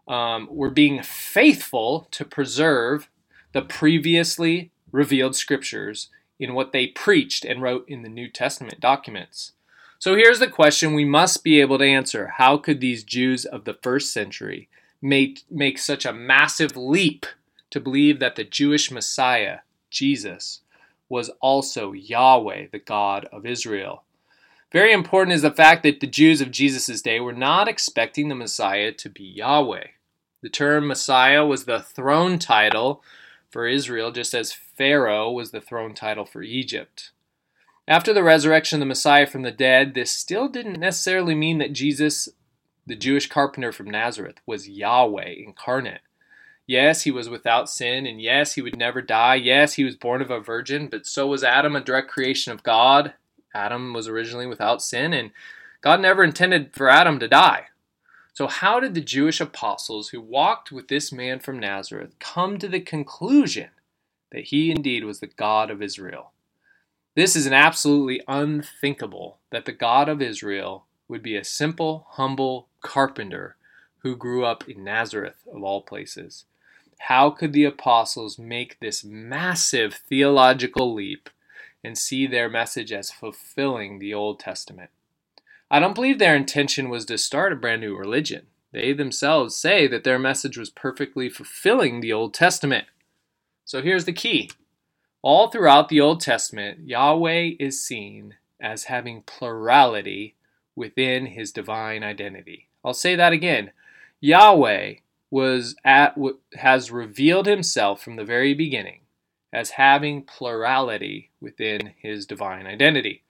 um, 0.07 0.47
were 0.52 0.71
being 0.71 1.02
faithful 1.02 2.07
to 2.12 2.25
preserve 2.25 3.11
the 3.50 3.61
previously 3.61 4.71
revealed 4.93 5.35
scriptures 5.35 6.11
in 6.38 6.54
what 6.54 6.71
they 6.71 6.87
preached 6.87 7.45
and 7.45 7.61
wrote 7.61 7.88
in 7.88 8.02
the 8.02 8.09
New 8.09 8.28
Testament 8.28 8.78
documents. 8.78 9.54
So 9.99 10.14
here's 10.14 10.38
the 10.38 10.47
question 10.47 10.95
we 10.95 11.04
must 11.04 11.43
be 11.43 11.61
able 11.61 11.78
to 11.78 11.85
answer 11.85 12.35
How 12.37 12.57
could 12.57 12.81
these 12.81 13.02
Jews 13.02 13.45
of 13.45 13.64
the 13.64 13.78
first 13.83 14.12
century 14.12 14.69
make, 15.02 15.43
make 15.50 15.78
such 15.78 16.07
a 16.07 16.12
massive 16.12 16.76
leap 16.76 17.26
to 17.71 17.81
believe 17.81 18.21
that 18.21 18.37
the 18.37 18.45
Jewish 18.45 18.93
Messiah, 18.93 19.59
Jesus, 19.90 20.61
was 21.14 21.30
also 21.40 21.92
Yahweh, 21.92 22.66
the 22.73 22.80
God 22.80 23.26
of 23.33 23.47
Israel? 23.47 24.02
Very 24.73 24.92
important 24.92 25.33
is 25.33 25.42
the 25.42 25.52
fact 25.52 25.85
that 25.85 26.00
the 26.00 26.09
Jews 26.09 26.40
of 26.40 26.50
Jesus' 26.50 27.00
day 27.00 27.21
were 27.21 27.33
not 27.33 27.68
expecting 27.68 28.28
the 28.28 28.35
Messiah 28.35 28.90
to 28.90 29.09
be 29.09 29.23
Yahweh. 29.23 29.87
The 30.42 30.49
term 30.49 30.88
Messiah 30.88 31.47
was 31.47 31.66
the 31.66 31.78
throne 31.78 32.40
title 32.40 33.00
for 33.49 33.68
Israel, 33.68 34.11
just 34.11 34.35
as 34.35 34.52
Pharaoh 34.52 35.30
was 35.30 35.52
the 35.52 35.61
throne 35.61 35.94
title 35.94 36.25
for 36.25 36.42
Egypt. 36.42 37.12
After 37.87 38.12
the 38.12 38.25
resurrection 38.25 38.78
of 38.78 38.80
the 38.80 38.87
Messiah 38.87 39.28
from 39.28 39.42
the 39.42 39.52
dead, 39.52 39.94
this 39.94 40.11
still 40.11 40.49
didn't 40.49 40.80
necessarily 40.80 41.37
mean 41.37 41.59
that 41.59 41.73
Jesus, 41.73 42.28
the 42.88 42.97
Jewish 42.97 43.28
carpenter 43.28 43.71
from 43.71 43.88
Nazareth, 43.88 44.38
was 44.47 44.68
Yahweh 44.68 45.35
incarnate. 45.47 46.00
Yes, 46.66 47.02
he 47.02 47.11
was 47.11 47.28
without 47.28 47.68
sin, 47.68 48.06
and 48.06 48.23
yes, 48.23 48.54
he 48.54 48.62
would 48.62 48.76
never 48.76 49.02
die. 49.02 49.35
Yes, 49.35 49.75
he 49.75 49.85
was 49.85 49.97
born 49.97 50.23
of 50.23 50.30
a 50.30 50.40
virgin, 50.40 50.88
but 50.88 51.06
so 51.06 51.26
was 51.26 51.44
Adam, 51.44 51.76
a 51.76 51.80
direct 51.80 52.09
creation 52.09 52.52
of 52.52 52.62
God. 52.62 53.12
Adam 53.54 53.92
was 53.92 54.09
originally 54.09 54.47
without 54.47 54.80
sin, 54.80 55.12
and 55.12 55.30
God 55.83 56.00
never 56.00 56.25
intended 56.25 56.75
for 56.75 56.88
Adam 56.88 57.18
to 57.18 57.28
die. 57.28 57.66
So, 58.33 58.49
how 58.49 58.80
did 58.80 58.94
the 58.94 59.00
Jewish 59.00 59.40
apostles 59.40 60.09
who 60.09 60.21
walked 60.21 60.73
with 60.73 60.88
this 60.88 61.12
man 61.12 61.38
from 61.38 61.61
Nazareth 61.61 62.18
come 62.18 62.59
to 62.59 62.66
the 62.66 62.80
conclusion 62.80 63.68
that 64.33 64.44
he 64.44 64.71
indeed 64.71 65.04
was 65.04 65.21
the 65.21 65.28
God 65.28 65.71
of 65.71 65.83
Israel? 65.83 66.33
This 67.14 67.37
is 67.37 67.47
an 67.47 67.52
absolutely 67.52 68.23
unthinkable 68.26 69.38
that 69.50 69.66
the 69.66 69.73
God 69.73 70.09
of 70.09 70.21
Israel 70.21 70.87
would 71.06 71.23
be 71.23 71.37
a 71.37 71.44
simple, 71.44 72.06
humble 72.12 72.68
carpenter 72.83 73.56
who 73.99 74.16
grew 74.16 74.44
up 74.44 74.68
in 74.68 74.83
Nazareth, 74.83 75.47
of 75.52 75.62
all 75.62 75.83
places. 75.83 76.44
How 76.99 77.31
could 77.31 77.53
the 77.53 77.65
apostles 77.65 78.39
make 78.39 78.79
this 78.81 79.05
massive 79.05 79.95
theological 79.95 80.95
leap 80.95 81.29
and 81.83 81.99
see 81.99 82.27
their 82.27 82.49
message 82.49 82.93
as 82.93 83.11
fulfilling 83.11 83.99
the 83.99 84.15
Old 84.15 84.41
Testament? 84.41 84.91
I 85.71 85.81
don't 85.81 85.95
believe 85.95 86.19
their 86.19 86.37
intention 86.37 86.89
was 86.89 87.05
to 87.07 87.19
start 87.19 87.53
a 87.53 87.57
brand 87.57 87.81
new 87.81 87.97
religion. 87.97 88.47
They 88.73 88.93
themselves 88.93 89.57
say 89.57 89.87
that 89.87 90.05
their 90.05 90.19
message 90.19 90.57
was 90.57 90.71
perfectly 90.71 91.29
fulfilling 91.29 92.01
the 92.01 92.13
Old 92.13 92.35
Testament. 92.35 92.87
So 93.65 93.83
here's 93.83 94.05
the 94.05 94.13
key 94.13 94.51
all 95.23 95.49
throughout 95.49 95.89
the 95.89 96.03
Old 96.03 96.21
Testament, 96.21 96.81
Yahweh 96.87 97.53
is 97.59 97.83
seen 97.83 98.35
as 98.61 98.85
having 98.85 99.23
plurality 99.23 100.35
within 100.77 101.27
his 101.27 101.51
divine 101.51 102.03
identity. 102.03 102.69
I'll 102.85 102.93
say 102.93 103.17
that 103.17 103.33
again. 103.33 103.73
Yahweh 104.21 104.97
was 105.35 105.75
at 105.85 106.17
has 106.55 106.93
revealed 106.93 107.47
himself 107.47 108.00
from 108.00 108.14
the 108.14 108.25
very 108.25 108.55
beginning 108.55 109.00
as 109.53 109.71
having 109.71 110.23
plurality 110.23 111.33
within 111.41 111.93
his 111.99 112.25
divine 112.25 112.69
identity. 112.69 113.25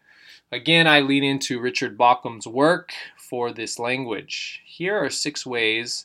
Again, 0.52 0.86
I 0.86 1.00
lean 1.00 1.24
into 1.24 1.58
Richard 1.58 1.96
Bauckham's 1.96 2.46
work 2.46 2.92
for 3.16 3.52
this 3.52 3.78
language. 3.78 4.60
Here 4.66 4.94
are 5.02 5.08
six 5.08 5.46
ways 5.46 6.04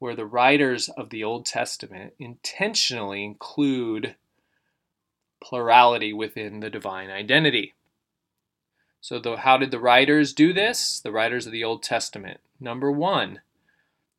where 0.00 0.16
the 0.16 0.26
writers 0.26 0.88
of 0.88 1.10
the 1.10 1.22
Old 1.22 1.46
Testament 1.46 2.14
intentionally 2.18 3.24
include 3.24 4.16
plurality 5.40 6.12
within 6.12 6.58
the 6.58 6.68
divine 6.68 7.10
identity. 7.10 7.74
So, 9.00 9.20
the, 9.20 9.36
how 9.36 9.56
did 9.56 9.70
the 9.70 9.78
writers 9.78 10.32
do 10.32 10.52
this? 10.52 10.98
The 10.98 11.12
writers 11.12 11.46
of 11.46 11.52
the 11.52 11.62
Old 11.62 11.84
Testament. 11.84 12.40
Number 12.58 12.90
one, 12.90 13.40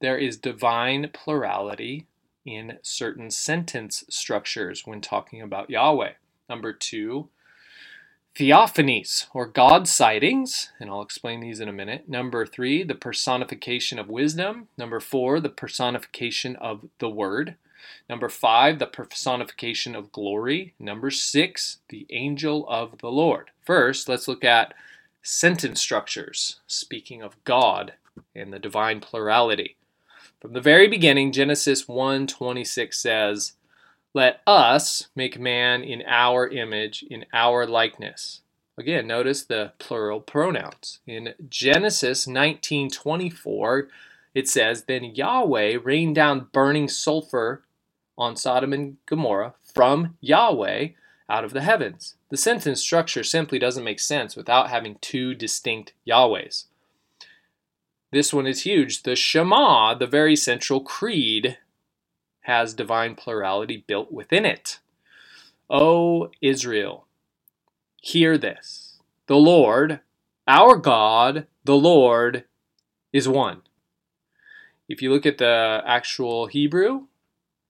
there 0.02 0.18
is 0.18 0.38
divine 0.38 1.10
plurality 1.14 2.06
in 2.46 2.78
certain 2.82 3.30
sentence 3.30 4.04
structures 4.10 4.86
when 4.86 5.02
talking 5.02 5.42
about 5.42 5.70
Yahweh. 5.70 6.14
Number 6.50 6.74
two, 6.74 7.30
theophanies 8.36 9.28
or 9.34 9.46
God 9.46 9.88
sightings, 9.88 10.72
and 10.80 10.90
I'll 10.90 11.02
explain 11.02 11.42
these 11.42 11.60
in 11.60 11.68
a 11.68 11.74
minute. 11.74 12.08
Number 12.08 12.46
three, 12.46 12.84
the 12.84 12.96
personification 12.96 14.00
of 14.00 14.10
wisdom. 14.10 14.70
Number 14.78 15.00
four, 15.00 15.40
the 15.40 15.50
personification 15.50 16.56
of 16.56 16.86
the 17.00 17.10
Word. 17.10 17.56
Number 18.10 18.30
five, 18.30 18.80
the 18.80 18.88
personification 18.88 19.96
of 19.96 20.12
glory. 20.12 20.74
Number 20.80 21.12
six, 21.12 21.80
the 21.90 22.06
angel 22.10 22.66
of 22.70 23.00
the 23.00 23.12
Lord. 23.12 23.52
First, 23.66 24.10
let's 24.10 24.28
look 24.28 24.44
at 24.44 24.74
sentence 25.22 25.82
structures, 25.82 26.60
speaking 26.68 27.22
of 27.22 27.42
God 27.44 27.94
and 28.36 28.52
the 28.52 28.60
divine 28.60 29.00
plurality. 29.00 29.76
From 30.42 30.54
the 30.54 30.62
very 30.62 30.88
beginning, 30.88 31.34
Genesis 31.34 31.86
1:26 31.86 32.98
says, 32.98 33.58
"Let 34.14 34.42
us 34.48 35.10
make 35.14 35.38
man 35.38 35.84
in 35.84 36.02
our 36.08 36.48
image, 36.48 37.04
in 37.04 37.26
our 37.34 37.68
likeness." 37.68 38.42
Again, 38.78 39.06
notice 39.06 39.44
the 39.44 39.74
plural 39.80 40.22
pronouns. 40.22 41.02
In 41.06 41.34
Genesis 41.50 42.26
19:24, 42.26 43.90
it 44.34 44.48
says, 44.48 44.86
"Then 44.86 45.04
Yahweh 45.04 45.80
rained 45.84 46.16
down 46.16 46.48
burning 46.54 46.88
sulfur 46.88 47.66
on 48.18 48.38
Sodom 48.38 48.72
and 48.72 48.96
Gomorrah 49.08 49.56
from 49.62 50.18
Yahweh 50.22 50.92
out 51.28 51.44
of 51.44 51.52
the 51.52 51.64
heavens." 51.64 52.16
The 52.30 52.38
sentence 52.38 52.82
structure 52.82 53.26
simply 53.26 53.60
doesn't 53.60 53.84
make 53.84 54.00
sense 54.00 54.38
without 54.38 54.70
having 54.70 55.00
two 55.02 55.36
distinct 55.36 55.92
Yahwehs. 56.08 56.69
This 58.12 58.34
one 58.34 58.48
is 58.48 58.64
huge. 58.64 59.04
The 59.04 59.16
Shema, 59.16 59.94
the 59.96 60.08
very 60.08 60.36
central 60.36 60.82
creed, 60.82 61.58
has 62.42 62.74
divine 62.74 63.16
plurality 63.16 63.84
built 63.88 64.12
within 64.12 64.46
it. 64.46 64.80
O 65.70 66.32
Israel, 66.42 67.06
hear 68.02 68.38
this. 68.38 69.00
The 69.28 69.36
Lord, 69.36 70.00
our 70.48 70.76
God, 70.78 71.48
the 71.66 71.76
Lord, 71.76 72.46
is 73.14 73.28
one. 73.28 73.62
If 74.88 75.02
you 75.04 75.12
look 75.12 75.28
at 75.28 75.38
the 75.38 75.84
actual 75.86 76.48
Hebrew, 76.48 76.96
it 77.04 77.04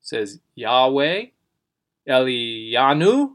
says 0.01 0.39
Yahweh, 0.55 1.25
Eloheinu, 2.07 3.31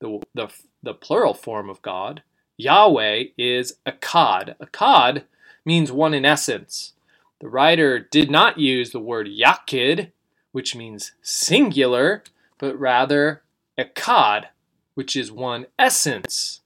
the, 0.00 0.20
the, 0.34 0.48
the 0.82 0.94
plural 0.94 1.34
form 1.34 1.70
of 1.70 1.82
God. 1.82 2.22
Yahweh 2.56 3.24
is 3.38 3.74
echad. 3.86 4.56
echad 4.58 5.24
means 5.64 5.92
one 5.92 6.14
in 6.14 6.24
essence. 6.24 6.92
The 7.40 7.48
writer 7.48 7.98
did 7.98 8.30
not 8.30 8.58
use 8.58 8.90
the 8.90 9.00
word 9.00 9.28
yachid, 9.28 10.12
which 10.52 10.76
means 10.76 11.12
singular, 11.22 12.22
but 12.58 12.78
rather 12.78 13.42
echad, 13.78 14.46
which 14.94 15.16
is 15.16 15.32
one 15.32 15.66
essence. 15.78 16.60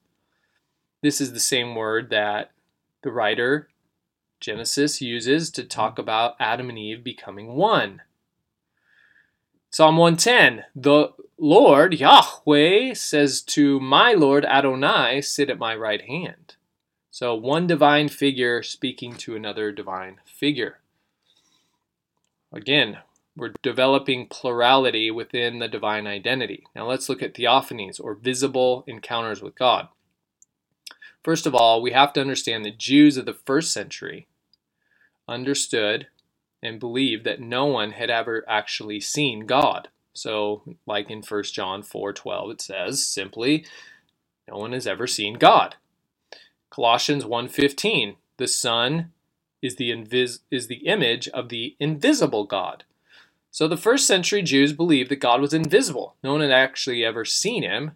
This 1.03 1.21
is 1.21 1.33
the 1.33 1.41
same 1.41 1.75
word 1.75 2.11
that 2.11 2.51
the 3.03 3.13
writer 3.13 3.69
Genesis 4.41 5.01
uses 5.01 5.51
to 5.51 5.65
talk 5.65 5.99
about 5.99 6.37
Adam 6.39 6.69
and 6.69 6.79
Eve 6.79 7.05
becoming 7.05 7.55
one. 7.55 8.03
Psalm 9.71 9.97
110 9.97 10.65
The 10.77 11.09
Lord, 11.39 11.95
Yahweh, 11.95 12.95
says 12.95 13.41
to 13.43 13.81
my 13.81 14.13
Lord 14.13 14.45
Adonai, 14.45 15.21
Sit 15.21 15.51
at 15.51 15.59
my 15.59 15.75
right 15.75 16.03
hand. 16.03 16.57
So, 17.15 17.33
one 17.33 17.69
divine 17.69 18.09
figure 18.09 18.61
speaking 18.65 19.15
to 19.19 19.37
another 19.37 19.71
divine 19.71 20.17
figure. 20.27 20.81
Again, 22.53 22.99
we're 23.37 23.55
developing 23.63 24.27
plurality 24.27 25.13
within 25.13 25.61
the 25.61 25.69
divine 25.69 26.09
identity. 26.09 26.67
Now, 26.75 26.89
let's 26.89 27.09
look 27.09 27.23
at 27.23 27.35
theophanies 27.35 28.01
or 28.03 28.17
visible 28.17 28.83
encounters 28.89 29.41
with 29.41 29.55
God. 29.55 29.87
First 31.23 31.47
of 31.47 31.55
all, 31.55 31.81
we 31.81 31.93
have 31.93 32.13
to 32.15 32.21
understand 32.21 32.65
that 32.65 32.79
Jews 32.79 33.17
of 33.17 33.27
the 33.27 33.39
first 33.47 33.71
century 33.71 34.27
understood 35.29 36.09
and 36.65 36.81
believed 36.81 37.23
that 37.27 37.41
no 37.41 37.65
one 37.67 37.93
had 37.93 38.11
ever 38.11 38.45
actually 38.49 38.99
seen 38.99 39.47
God. 39.47 39.87
So, 40.15 40.65
like 40.85 41.11
in 41.11 41.23
1 41.23 41.45
John 41.53 41.85
4:12 41.85 42.51
it 42.51 42.61
says 42.61 43.07
simply, 43.07 43.65
no 44.49 44.57
one 44.57 44.73
has 44.73 44.89
ever 44.89 45.07
seen 45.07 45.35
God. 45.35 45.77
Colossians 46.75 47.25
1:15, 47.25 48.17
the 48.37 48.49
Son 48.49 49.13
is 49.63 49.77
the 49.77 49.91
invis- 49.93 50.41
is 50.51 50.67
the 50.67 50.87
image 50.89 51.29
of 51.29 51.49
the 51.49 51.77
invisible 51.79 52.45
God. 52.45 52.83
So 53.53 53.69
the 53.69 53.77
first 53.77 54.09
century 54.09 54.43
Jews 54.43 54.73
believed 54.73 55.09
that 55.13 55.21
God 55.21 55.41
was 55.41 55.55
invisible. 55.55 56.17
No 56.25 56.33
one 56.33 56.41
had 56.41 56.51
actually 56.51 57.05
ever 57.05 57.25
seen 57.25 57.63
him. 57.63 57.93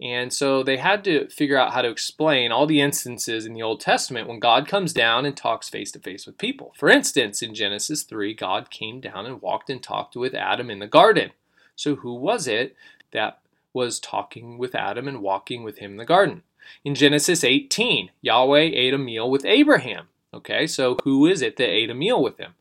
And 0.00 0.32
so 0.32 0.62
they 0.62 0.78
had 0.78 1.04
to 1.04 1.28
figure 1.28 1.58
out 1.58 1.74
how 1.74 1.82
to 1.82 1.90
explain 1.90 2.50
all 2.50 2.66
the 2.66 2.80
instances 2.80 3.44
in 3.44 3.52
the 3.52 3.62
Old 3.62 3.80
Testament 3.80 4.26
when 4.26 4.38
God 4.38 4.66
comes 4.66 4.94
down 4.94 5.26
and 5.26 5.36
talks 5.36 5.68
face 5.68 5.92
to 5.92 5.98
face 5.98 6.26
with 6.26 6.38
people. 6.38 6.72
For 6.78 6.88
instance, 6.88 7.42
in 7.42 7.54
Genesis 7.54 8.04
3, 8.04 8.32
God 8.32 8.70
came 8.70 9.00
down 9.00 9.26
and 9.26 9.42
walked 9.42 9.68
and 9.68 9.82
talked 9.82 10.16
with 10.16 10.34
Adam 10.34 10.70
in 10.70 10.78
the 10.78 10.86
garden. 10.86 11.32
So 11.76 11.96
who 11.96 12.14
was 12.14 12.48
it 12.48 12.74
that 13.10 13.40
was 13.74 14.00
talking 14.00 14.56
with 14.56 14.74
Adam 14.74 15.08
and 15.08 15.20
walking 15.20 15.62
with 15.62 15.76
him 15.76 15.90
in 15.90 15.96
the 15.98 16.06
garden? 16.06 16.42
In 16.84 16.94
Genesis 16.94 17.44
18, 17.44 18.10
Yahweh 18.20 18.70
ate 18.72 18.94
a 18.94 18.98
meal 18.98 19.30
with 19.30 19.44
Abraham. 19.44 20.08
Okay, 20.32 20.66
so 20.66 20.96
who 21.04 21.26
is 21.26 21.42
it 21.42 21.56
that 21.56 21.68
ate 21.68 21.90
a 21.90 21.94
meal 21.94 22.22
with 22.22 22.38
him? 22.38 22.54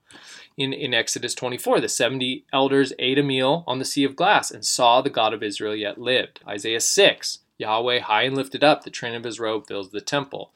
In, 0.55 0.73
in 0.73 0.93
Exodus 0.93 1.35
24, 1.35 1.81
the 1.81 1.89
70 1.89 2.45
elders 2.51 2.93
ate 2.97 3.19
a 3.19 3.23
meal 3.23 3.63
on 3.67 3.77
the 3.77 3.85
Sea 3.85 4.03
of 4.03 4.15
Glass 4.15 4.49
and 4.49 4.65
saw 4.65 5.01
the 5.01 5.09
God 5.09 5.33
of 5.33 5.43
Israel 5.43 5.75
yet 5.75 5.99
lived. 5.99 6.39
Isaiah 6.47 6.79
6, 6.79 7.39
Yahweh 7.57 7.99
high 7.99 8.23
and 8.23 8.35
lifted 8.35 8.63
up, 8.63 8.83
the 8.83 8.89
train 8.89 9.13
of 9.13 9.23
his 9.23 9.39
robe 9.39 9.67
fills 9.67 9.91
the 9.91 10.01
temple. 10.01 10.51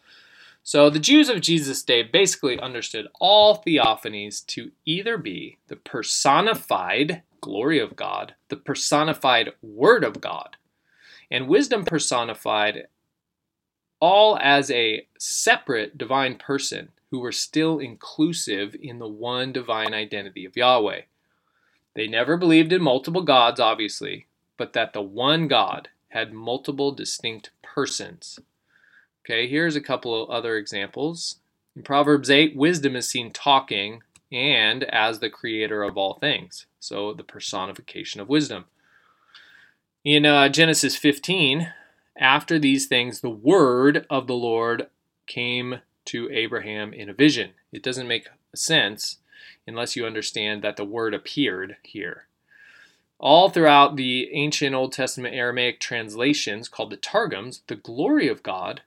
So 0.64 0.90
the 0.90 1.00
Jews 1.00 1.28
of 1.28 1.42
Jesus' 1.42 1.84
day 1.84 2.04
basically 2.04 2.60
understood 2.60 3.08
all 3.20 3.58
theophanies 3.58 4.46
to 4.48 4.72
either 4.86 5.18
be 5.18 5.58
the 5.68 5.76
personified 5.76 7.24
glory 7.42 7.80
of 7.80 7.96
God, 7.96 8.36
the 8.50 8.58
personified 8.58 9.52
word 9.62 10.04
of 10.04 10.22
God, 10.22 10.58
and 11.32 11.48
wisdom 11.48 11.84
personified 11.84 12.88
all 14.02 14.38
as 14.42 14.70
a 14.72 15.08
separate 15.18 15.98
divine 15.98 16.36
person 16.36 16.90
who 17.12 17.20
were 17.20 17.32
still 17.32 17.80
inclusive 17.80 18.76
in 18.82 19.00
the 19.00 19.08
one 19.08 19.54
divine 19.54 19.94
identity 19.94 20.44
of 20.44 20.58
Yahweh. 20.58 21.02
They 21.94 22.08
never 22.08 22.36
believed 22.36 22.74
in 22.74 22.82
multiple 22.82 23.22
gods, 23.22 23.60
obviously, 23.60 24.28
but 24.58 24.74
that 24.74 24.94
the 24.94 25.02
one 25.02 25.48
God 25.48 25.90
had 26.10 26.34
multiple 26.34 26.92
distinct 26.92 27.52
persons. 27.62 28.40
Okay, 29.24 29.48
here's 29.48 29.76
a 29.76 29.82
couple 29.82 30.24
of 30.24 30.30
other 30.30 30.58
examples. 30.58 31.38
In 31.76 31.84
Proverbs 31.84 32.30
8, 32.30 32.56
wisdom 32.56 32.96
is 32.96 33.08
seen 33.08 33.32
talking 33.32 34.02
and 34.32 34.84
as 34.86 35.20
the 35.20 35.30
creator 35.30 35.84
of 35.84 35.98
all 35.98 36.16
things. 36.16 36.66
So 36.80 37.14
the 37.14 37.24
personification 37.24 38.20
of 38.20 38.30
wisdom. 38.30 38.66
In 40.04 40.26
uh, 40.26 40.50
Genesis 40.50 40.96
15, 40.96 41.72
after 42.18 42.60
these 42.60 42.88
things, 42.88 43.22
the 43.22 43.30
word 43.30 44.06
of 44.10 44.28
the 44.28 44.36
Lord 44.36 44.88
came 45.28 45.80
to 46.06 46.30
Abraham 46.32 46.94
in 46.94 47.10
a 47.10 47.14
vision. 47.14 47.52
It 47.72 47.84
doesn't 47.84 48.08
make 48.08 48.28
sense 48.54 49.18
unless 49.68 49.96
you 49.96 50.06
understand 50.06 50.62
that 50.62 50.78
the 50.78 50.86
word 50.86 51.14
appeared 51.14 51.78
here. 51.84 52.26
All 53.20 53.50
throughout 53.50 53.96
the 53.96 54.34
ancient 54.34 54.74
Old 54.74 54.94
Testament 54.94 55.36
Aramaic 55.36 55.80
translations 55.80 56.68
called 56.68 56.90
the 56.90 56.98
Targums, 56.98 57.62
the 57.68 57.76
glory 57.76 58.28
of 58.28 58.42
God 58.42 58.82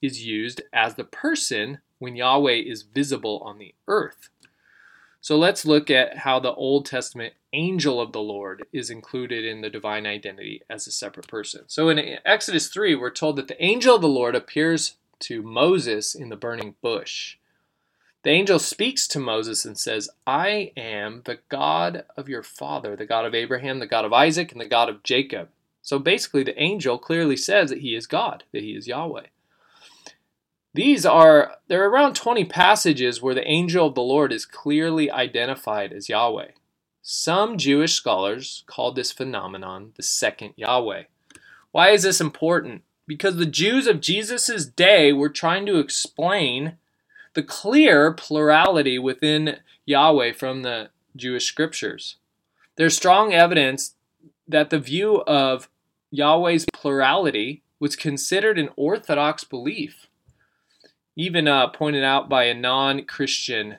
is 0.00 0.24
used 0.24 0.62
as 0.72 0.94
the 0.94 1.04
person 1.04 1.78
when 1.98 2.16
Yahweh 2.16 2.52
is 2.52 2.82
visible 2.82 3.40
on 3.44 3.58
the 3.58 3.74
earth. 3.88 4.30
So 5.22 5.36
let's 5.36 5.66
look 5.66 5.90
at 5.90 6.18
how 6.18 6.40
the 6.40 6.54
Old 6.54 6.86
Testament 6.86 7.34
angel 7.52 8.00
of 8.00 8.12
the 8.12 8.22
Lord 8.22 8.64
is 8.72 8.88
included 8.88 9.44
in 9.44 9.60
the 9.60 9.68
divine 9.68 10.06
identity 10.06 10.62
as 10.70 10.86
a 10.86 10.92
separate 10.92 11.28
person. 11.28 11.64
So 11.66 11.90
in 11.90 12.18
Exodus 12.24 12.68
3, 12.68 12.94
we're 12.94 13.10
told 13.10 13.36
that 13.36 13.48
the 13.48 13.62
angel 13.62 13.96
of 13.96 14.00
the 14.00 14.08
Lord 14.08 14.34
appears 14.34 14.96
to 15.20 15.42
Moses 15.42 16.14
in 16.14 16.30
the 16.30 16.36
burning 16.36 16.74
bush. 16.80 17.36
The 18.22 18.30
angel 18.30 18.58
speaks 18.58 19.06
to 19.08 19.18
Moses 19.18 19.64
and 19.64 19.78
says, 19.78 20.10
I 20.26 20.72
am 20.76 21.22
the 21.24 21.38
God 21.48 22.04
of 22.16 22.28
your 22.28 22.42
father, 22.42 22.96
the 22.96 23.06
God 23.06 23.24
of 23.26 23.34
Abraham, 23.34 23.78
the 23.78 23.86
God 23.86 24.04
of 24.04 24.12
Isaac, 24.12 24.52
and 24.52 24.60
the 24.60 24.66
God 24.66 24.88
of 24.88 25.02
Jacob. 25.02 25.48
So 25.82 25.98
basically, 25.98 26.42
the 26.42 26.60
angel 26.60 26.98
clearly 26.98 27.36
says 27.36 27.70
that 27.70 27.80
he 27.80 27.94
is 27.94 28.06
God, 28.06 28.44
that 28.52 28.62
he 28.62 28.72
is 28.72 28.86
Yahweh. 28.86 29.26
These 30.72 31.04
are, 31.04 31.56
there 31.68 31.84
are 31.84 31.90
around 31.90 32.14
20 32.14 32.44
passages 32.44 33.20
where 33.20 33.34
the 33.34 33.46
angel 33.46 33.88
of 33.88 33.94
the 33.94 34.02
Lord 34.02 34.32
is 34.32 34.46
clearly 34.46 35.10
identified 35.10 35.92
as 35.92 36.08
Yahweh. 36.08 36.52
Some 37.02 37.58
Jewish 37.58 37.94
scholars 37.94 38.62
call 38.66 38.92
this 38.92 39.10
phenomenon 39.10 39.92
the 39.96 40.02
second 40.02 40.54
Yahweh. 40.56 41.04
Why 41.72 41.90
is 41.90 42.04
this 42.04 42.20
important? 42.20 42.82
Because 43.06 43.36
the 43.36 43.46
Jews 43.46 43.88
of 43.88 44.00
Jesus' 44.00 44.66
day 44.66 45.12
were 45.12 45.28
trying 45.28 45.66
to 45.66 45.78
explain 45.78 46.76
the 47.34 47.42
clear 47.42 48.12
plurality 48.12 48.98
within 48.98 49.56
Yahweh 49.86 50.32
from 50.32 50.62
the 50.62 50.90
Jewish 51.16 51.46
scriptures. 51.46 52.16
There's 52.76 52.96
strong 52.96 53.32
evidence 53.32 53.94
that 54.46 54.70
the 54.70 54.78
view 54.78 55.22
of 55.22 55.68
Yahweh's 56.10 56.66
plurality 56.72 57.62
was 57.78 57.96
considered 57.96 58.58
an 58.58 58.68
orthodox 58.76 59.42
belief, 59.42 60.06
even 61.16 61.48
uh, 61.48 61.68
pointed 61.68 62.04
out 62.04 62.28
by 62.28 62.44
a 62.44 62.54
non 62.54 63.04
Christian 63.04 63.78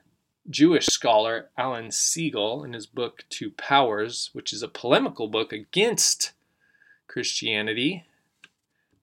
Jewish 0.49 0.87
scholar, 0.87 1.49
Alan 1.57 1.87
Segal, 1.87 2.65
in 2.65 2.73
his 2.73 2.85
book 2.85 3.25
Two 3.29 3.51
Powers, 3.51 4.29
which 4.33 4.51
is 4.51 4.63
a 4.63 4.67
polemical 4.67 5.27
book 5.27 5.53
against 5.53 6.33
Christianity. 7.07 8.05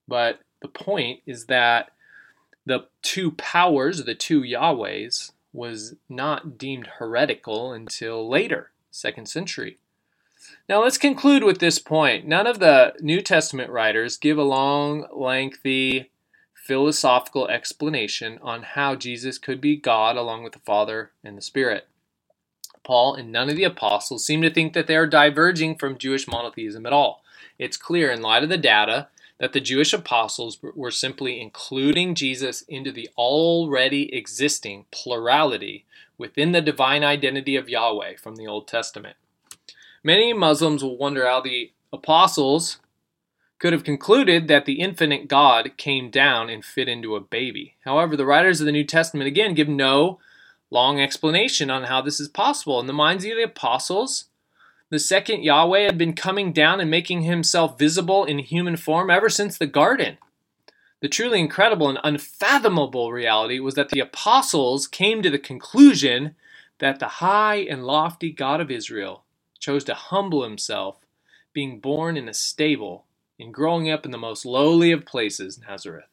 But 0.07 0.41
the 0.61 0.69
point 0.69 1.21
is 1.27 1.47
that 1.47 1.93
the 2.67 2.87
two 3.03 3.33
powers, 3.33 4.05
the 4.05 4.15
two 4.15 4.43
Yahwehs, 4.43 5.33
was 5.53 5.97
not 6.09 6.59
deemed 6.59 6.87
heretical 6.99 7.73
until 7.73 8.29
later, 8.29 8.71
second 8.91 9.29
century. 9.29 9.79
Now 10.69 10.83
let's 10.83 10.99
conclude 10.99 11.43
with 11.43 11.59
this 11.59 11.79
point. 11.79 12.27
None 12.27 12.47
of 12.47 12.59
the 12.59 12.95
New 13.01 13.21
Testament 13.21 13.71
writers 13.71 14.17
give 14.17 14.39
a 14.39 14.43
long, 14.43 15.07
lengthy 15.13 16.11
philosophical 16.69 17.49
explanation 17.49 18.39
on 18.43 18.63
how 18.63 18.95
Jesus 18.95 19.39
could 19.39 19.59
be 19.59 19.75
God 19.75 20.17
along 20.17 20.45
with 20.45 20.53
the 20.53 20.59
Father 20.61 21.13
and 21.25 21.37
the 21.37 21.43
Spirit. 21.43 21.89
Paul 22.85 23.15
and 23.15 23.33
none 23.33 23.49
of 23.49 23.57
the 23.57 23.65
apostles 23.65 24.27
seem 24.27 24.43
to 24.43 24.51
think 24.51 24.75
that 24.75 24.87
they 24.87 24.97
are 24.97 25.07
diverging 25.07 25.77
from 25.77 25.97
Jewish 25.97 26.29
monotheism 26.29 26.85
at 26.85 26.93
all. 26.93 27.25
It's 27.59 27.79
clear 27.79 28.11
in 28.11 28.21
light 28.21 28.43
of 28.43 28.51
the 28.51 28.59
data 28.59 29.09
that 29.39 29.55
the 29.55 29.61
Jewish 29.61 29.95
apostles 29.95 30.59
were 30.63 30.91
simply 30.91 31.41
including 31.41 32.15
Jesus 32.15 32.63
into 32.63 32.93
the 32.93 33.09
already 33.17 34.15
existing 34.15 34.85
plurality 34.91 35.87
within 36.19 36.53
the 36.53 36.61
divine 36.61 37.03
identity 37.03 37.57
of 37.57 37.69
Yahweh 37.69 38.17
from 38.17 38.37
the 38.37 38.47
Old 38.47 38.69
Testament. 38.69 39.17
Many 40.05 40.35
Muslims 40.35 40.83
will 40.83 40.99
wonder 40.99 41.27
how 41.27 41.41
the 41.41 41.73
apostles 41.93 42.79
could 43.59 43.73
have 43.73 43.85
concluded 43.85 44.49
that 44.49 44.67
the 44.67 44.81
infinite 44.81 45.29
God 45.29 45.73
came 45.77 46.11
down 46.11 46.49
and 46.49 46.65
fit 46.65 46.89
into 46.89 47.17
a 47.17 47.21
baby. 47.21 47.75
However, 47.85 48.17
the 48.17 48.27
writers 48.27 48.61
of 48.61 48.67
the 48.67 48.73
New 48.73 48.85
Testament 48.85 49.27
again 49.27 49.55
give 49.55 49.69
no 49.69 50.21
long 50.71 51.01
explanation 51.01 51.71
on 51.71 51.85
how 51.85 52.01
this 52.01 52.21
is 52.21 52.29
possible. 52.29 52.79
In 52.79 52.87
the 52.87 52.93
minds 52.93 53.25
of 53.25 53.33
the 53.37 53.43
apostles, 53.43 54.27
the 54.91 54.99
second 54.99 55.43
Yahweh 55.43 55.85
had 55.85 55.99
been 55.99 56.15
coming 56.15 56.53
down 56.53 56.81
and 56.81 56.91
making 56.91 57.23
himself 57.23 57.79
visible 57.79 58.25
in 58.25 58.39
human 58.39 58.77
form 58.77 59.11
ever 59.11 59.29
since 59.29 59.59
the 59.59 59.67
garden. 59.67 60.19
The 61.01 61.09
truly 61.09 61.41
incredible 61.41 61.89
and 61.89 61.99
unfathomable 62.03 63.13
reality 63.13 63.61
was 63.61 63.75
that 63.75 63.91
the 63.91 64.01
apostles 64.01 64.87
came 64.87 65.23
to 65.23 65.31
the 65.31 65.39
conclusion 65.39 66.35
that 66.79 67.01
the 67.01 67.09
high 67.09 67.57
and 67.57 67.85
lofty 67.85 68.31
God 68.33 68.61
of 68.61 68.71
Israel 68.71 69.25
chose 69.59 69.85
to 69.85 69.95
humble 69.95 70.45
himself, 70.45 70.99
being 71.53 71.81
born 71.81 72.17
in 72.17 72.29
a 72.29 72.35
stable 72.35 73.05
and 73.39 73.55
growing 73.55 73.91
up 73.91 74.05
in 74.05 74.11
the 74.11 74.19
most 74.19 74.45
lowly 74.45 74.93
of 74.93 75.07
places, 75.07 75.61
Nazareth. 75.69 76.09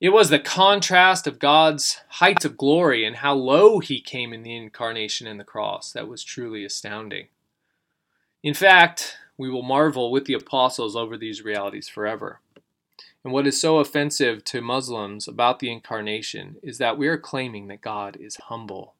It 0.00 0.10
was 0.10 0.30
the 0.30 0.38
contrast 0.38 1.26
of 1.26 1.38
God's 1.38 2.00
heights 2.08 2.44
of 2.44 2.56
glory 2.56 3.04
and 3.04 3.16
how 3.16 3.34
low 3.34 3.80
he 3.80 4.00
came 4.00 4.32
in 4.32 4.42
the 4.42 4.56
incarnation 4.56 5.26
and 5.26 5.38
the 5.38 5.44
cross 5.44 5.92
that 5.92 6.08
was 6.08 6.24
truly 6.24 6.64
astounding. 6.64 7.28
In 8.42 8.54
fact, 8.54 9.18
we 9.36 9.50
will 9.50 9.62
marvel 9.62 10.10
with 10.10 10.24
the 10.24 10.34
apostles 10.34 10.96
over 10.96 11.18
these 11.18 11.44
realities 11.44 11.88
forever. 11.88 12.40
And 13.22 13.32
what 13.32 13.46
is 13.46 13.60
so 13.60 13.78
offensive 13.78 14.42
to 14.44 14.62
Muslims 14.62 15.28
about 15.28 15.58
the 15.58 15.70
incarnation 15.70 16.56
is 16.62 16.78
that 16.78 16.96
we 16.96 17.06
are 17.06 17.18
claiming 17.18 17.68
that 17.68 17.82
God 17.82 18.16
is 18.18 18.36
humble. 18.36 18.94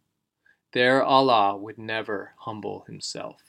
Their 0.72 1.02
Allah 1.02 1.56
would 1.56 1.78
never 1.78 2.32
humble 2.40 2.84
himself. 2.86 3.42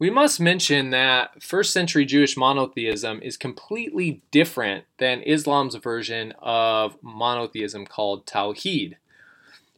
We 0.00 0.08
must 0.08 0.40
mention 0.40 0.88
that 0.90 1.42
first 1.42 1.74
century 1.74 2.06
Jewish 2.06 2.34
monotheism 2.34 3.20
is 3.20 3.36
completely 3.36 4.22
different 4.30 4.86
than 4.96 5.20
Islam's 5.20 5.74
version 5.74 6.32
of 6.38 6.96
monotheism 7.02 7.84
called 7.84 8.24
Tawheed. 8.24 8.96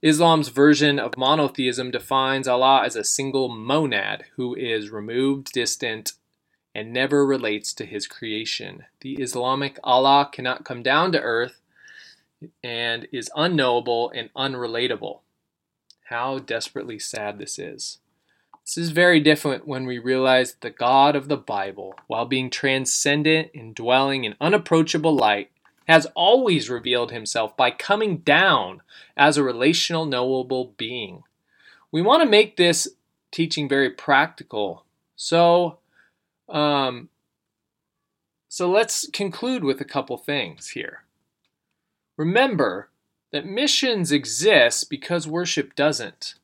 Islam's 0.01 0.47
version 0.47 1.01
of 1.01 1.17
monotheism 1.17 1.91
defines 1.91 2.47
Allah 2.47 2.83
as 2.85 2.95
a 2.95 3.03
single 3.03 3.49
monad 3.49 4.27
who 4.37 4.55
is 4.55 4.91
removed, 4.91 5.51
distant, 5.53 6.13
and 6.73 6.93
never 6.93 7.27
relates 7.27 7.73
to 7.75 7.85
his 7.85 8.07
creation. 8.07 8.85
The 9.01 9.15
Islamic 9.15 9.81
Allah 9.83 10.31
cannot 10.33 10.65
come 10.65 10.85
down 10.85 11.11
to 11.13 11.21
earth 11.21 11.61
and 12.63 13.09
is 13.11 13.29
unknowable 13.35 14.13
and 14.15 14.33
unrelatable. 14.35 15.19
How 16.05 16.39
desperately 16.39 17.01
sad 17.01 17.41
this 17.41 17.59
is. 17.59 17.99
This 18.65 18.79
is 18.79 18.91
very 18.91 19.19
different 19.19 19.67
when 19.67 19.87
we 19.87 19.99
realize 19.99 20.53
that 20.53 20.61
the 20.61 20.71
God 20.71 21.17
of 21.17 21.29
the 21.29 21.37
Bible, 21.37 21.95
while 22.07 22.27
being 22.27 22.49
transcendent 22.49 23.51
and 23.55 23.75
dwelling 23.75 24.25
in 24.25 24.37
unapproachable 24.41 25.15
light, 25.15 25.51
has 25.89 26.07
always 26.15 26.71
revealed 26.71 27.11
himself 27.11 27.57
by 27.57 27.73
coming 27.73 28.19
down 28.19 28.83
as 29.17 29.37
a 29.37 29.43
relational, 29.43 30.07
knowable 30.07 30.75
being. 30.77 31.25
We 31.91 32.03
want 32.03 32.23
to 32.23 32.29
make 32.29 32.57
this 32.57 32.89
teaching 33.33 33.69
very 33.69 33.91
practical. 33.91 34.85
So, 35.17 35.79
um, 36.49 37.09
so 38.49 38.71
let's 38.71 39.09
conclude 39.11 39.65
with 39.65 39.81
a 39.81 39.85
couple 39.85 40.17
things 40.17 40.69
here. 40.69 41.03
Remember 42.17 42.91
that 43.33 43.45
missions 43.45 44.13
exist 44.13 44.89
because 44.89 45.27
worship 45.27 45.75
doesn't. 45.75 46.35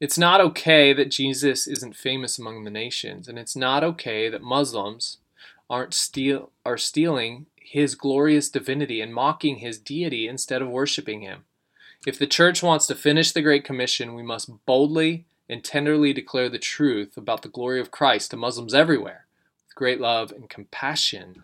It's 0.00 0.18
not 0.18 0.40
okay 0.40 0.92
that 0.92 1.10
Jesus 1.10 1.66
isn't 1.66 1.96
famous 1.96 2.38
among 2.38 2.62
the 2.62 2.70
nations, 2.70 3.26
and 3.26 3.38
it's 3.38 3.56
not 3.56 3.82
okay 3.82 4.28
that 4.28 4.42
Muslims 4.42 5.18
aren't 5.68 5.92
steal 5.92 6.50
are 6.64 6.78
stealing 6.78 7.46
his 7.56 7.94
glorious 7.94 8.48
divinity 8.48 9.00
and 9.00 9.12
mocking 9.12 9.56
his 9.56 9.78
deity 9.78 10.28
instead 10.28 10.62
of 10.62 10.68
worshiping 10.68 11.20
him. 11.20 11.44
If 12.06 12.18
the 12.18 12.26
church 12.26 12.62
wants 12.62 12.86
to 12.86 12.94
finish 12.94 13.32
the 13.32 13.42
Great 13.42 13.64
Commission, 13.64 14.14
we 14.14 14.22
must 14.22 14.64
boldly 14.64 15.26
and 15.48 15.64
tenderly 15.64 16.12
declare 16.12 16.48
the 16.48 16.58
truth 16.58 17.16
about 17.16 17.42
the 17.42 17.48
glory 17.48 17.80
of 17.80 17.90
Christ 17.90 18.30
to 18.30 18.36
Muslims 18.36 18.72
everywhere 18.72 19.26
with 19.66 19.74
great 19.74 20.00
love 20.00 20.30
and 20.30 20.48
compassion. 20.48 21.42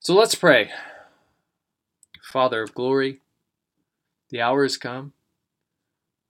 So 0.00 0.14
let's 0.14 0.34
pray. 0.34 0.70
Father 2.22 2.62
of 2.62 2.74
glory, 2.74 3.20
the 4.30 4.40
hour 4.40 4.62
has 4.62 4.76
come 4.76 5.12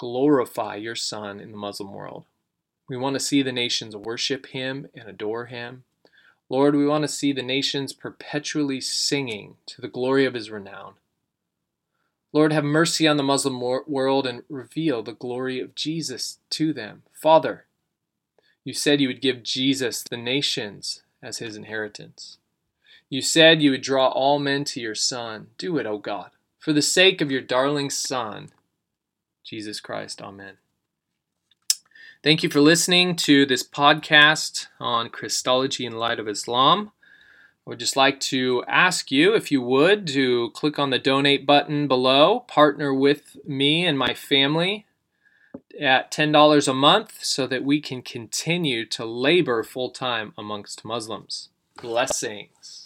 glorify 0.03 0.75
your 0.75 0.97
Son 0.97 1.39
in 1.39 1.53
the 1.53 1.57
Muslim 1.57 1.93
world. 1.93 2.25
We 2.89 2.97
want 2.97 3.15
to 3.15 3.21
see 3.21 3.41
the 3.41 3.53
nations 3.53 3.95
worship 3.95 4.47
him 4.47 4.89
and 4.97 5.09
adore 5.09 5.47
him. 5.47 5.85
Lord, 6.49 6.75
we 6.75 6.85
want 6.85 7.03
to 7.03 7.09
see 7.09 7.33
the 7.33 7.41
nations 7.41 7.93
perpetually 7.93 8.81
singing 8.81 9.59
to 9.67 9.81
the 9.81 9.87
glory 9.87 10.25
of 10.25 10.35
his 10.35 10.51
renown. 10.51 10.95
Lord, 12.33 12.53
have 12.53 12.65
mercy 12.65 13.07
on 13.07 13.17
the 13.17 13.23
Muslim 13.23 13.61
world 13.61 14.27
and 14.27 14.43
reveal 14.49 15.05
the 15.05 15.13
glory 15.13 15.61
of 15.61 15.77
Jesus 15.77 16.41
to 16.51 16.73
them. 16.73 17.05
Father, 17.13 17.67
you 18.65 18.73
said 18.73 19.01
you 19.01 19.07
would 19.07 19.21
give 19.21 19.45
Jesus 19.45 20.03
the 20.03 20.17
nations 20.17 21.05
as 21.23 21.39
his 21.39 21.55
inheritance. 21.55 22.39
You 23.09 23.23
said 23.23 23.63
you 23.63 23.71
would 23.71 23.83
draw 23.83 24.09
all 24.09 24.41
men 24.41 24.65
to 24.65 24.81
your 24.81 24.97
Son. 24.97 25.47
Do 25.59 25.79
it, 25.79 25.87
O 25.87 25.99
God, 25.99 26.33
for 26.59 26.73
the 26.73 26.83
sake 26.83 27.21
of 27.21 27.31
your 27.31 27.41
darling 27.41 27.89
Son 27.89 28.51
Jesus 29.45 29.81
Christ. 29.81 30.21
Amen. 30.23 30.55
Thank 32.23 32.43
you 32.43 32.51
for 32.51 32.61
listening 32.61 33.17
to 33.17 33.45
this 33.45 33.65
podcast 33.69 34.69
on 34.79 35.09
Christology 35.09 35.85
in 35.85 35.97
light 35.97 36.21
of 36.21 36.29
Islam. 36.29 36.93
I 37.67 37.71
would 37.71 37.81
just 37.81 37.97
like 37.97 38.21
to 38.21 38.65
ask 38.69 39.11
you, 39.11 39.35
if 39.35 39.51
you 39.51 39.61
would, 39.63 40.07
to 40.09 40.51
click 40.51 40.79
on 40.79 40.91
the 40.91 40.99
donate 40.99 41.47
button 41.47 41.89
below, 41.89 42.41
partner 42.41 42.95
with 42.95 43.37
me 43.47 43.85
and 43.87 43.99
my 43.99 44.15
family 44.15 44.87
at 45.81 46.11
$10 46.13 46.69
a 46.69 46.75
month 46.75 47.19
so 47.23 47.47
that 47.47 47.65
we 47.65 47.81
can 47.81 48.03
continue 48.03 48.85
to 48.87 49.05
labor 49.05 49.63
full 49.63 49.91
time 49.91 50.33
amongst 50.37 50.85
Muslims. 50.85 51.49
Blessings. 51.81 52.82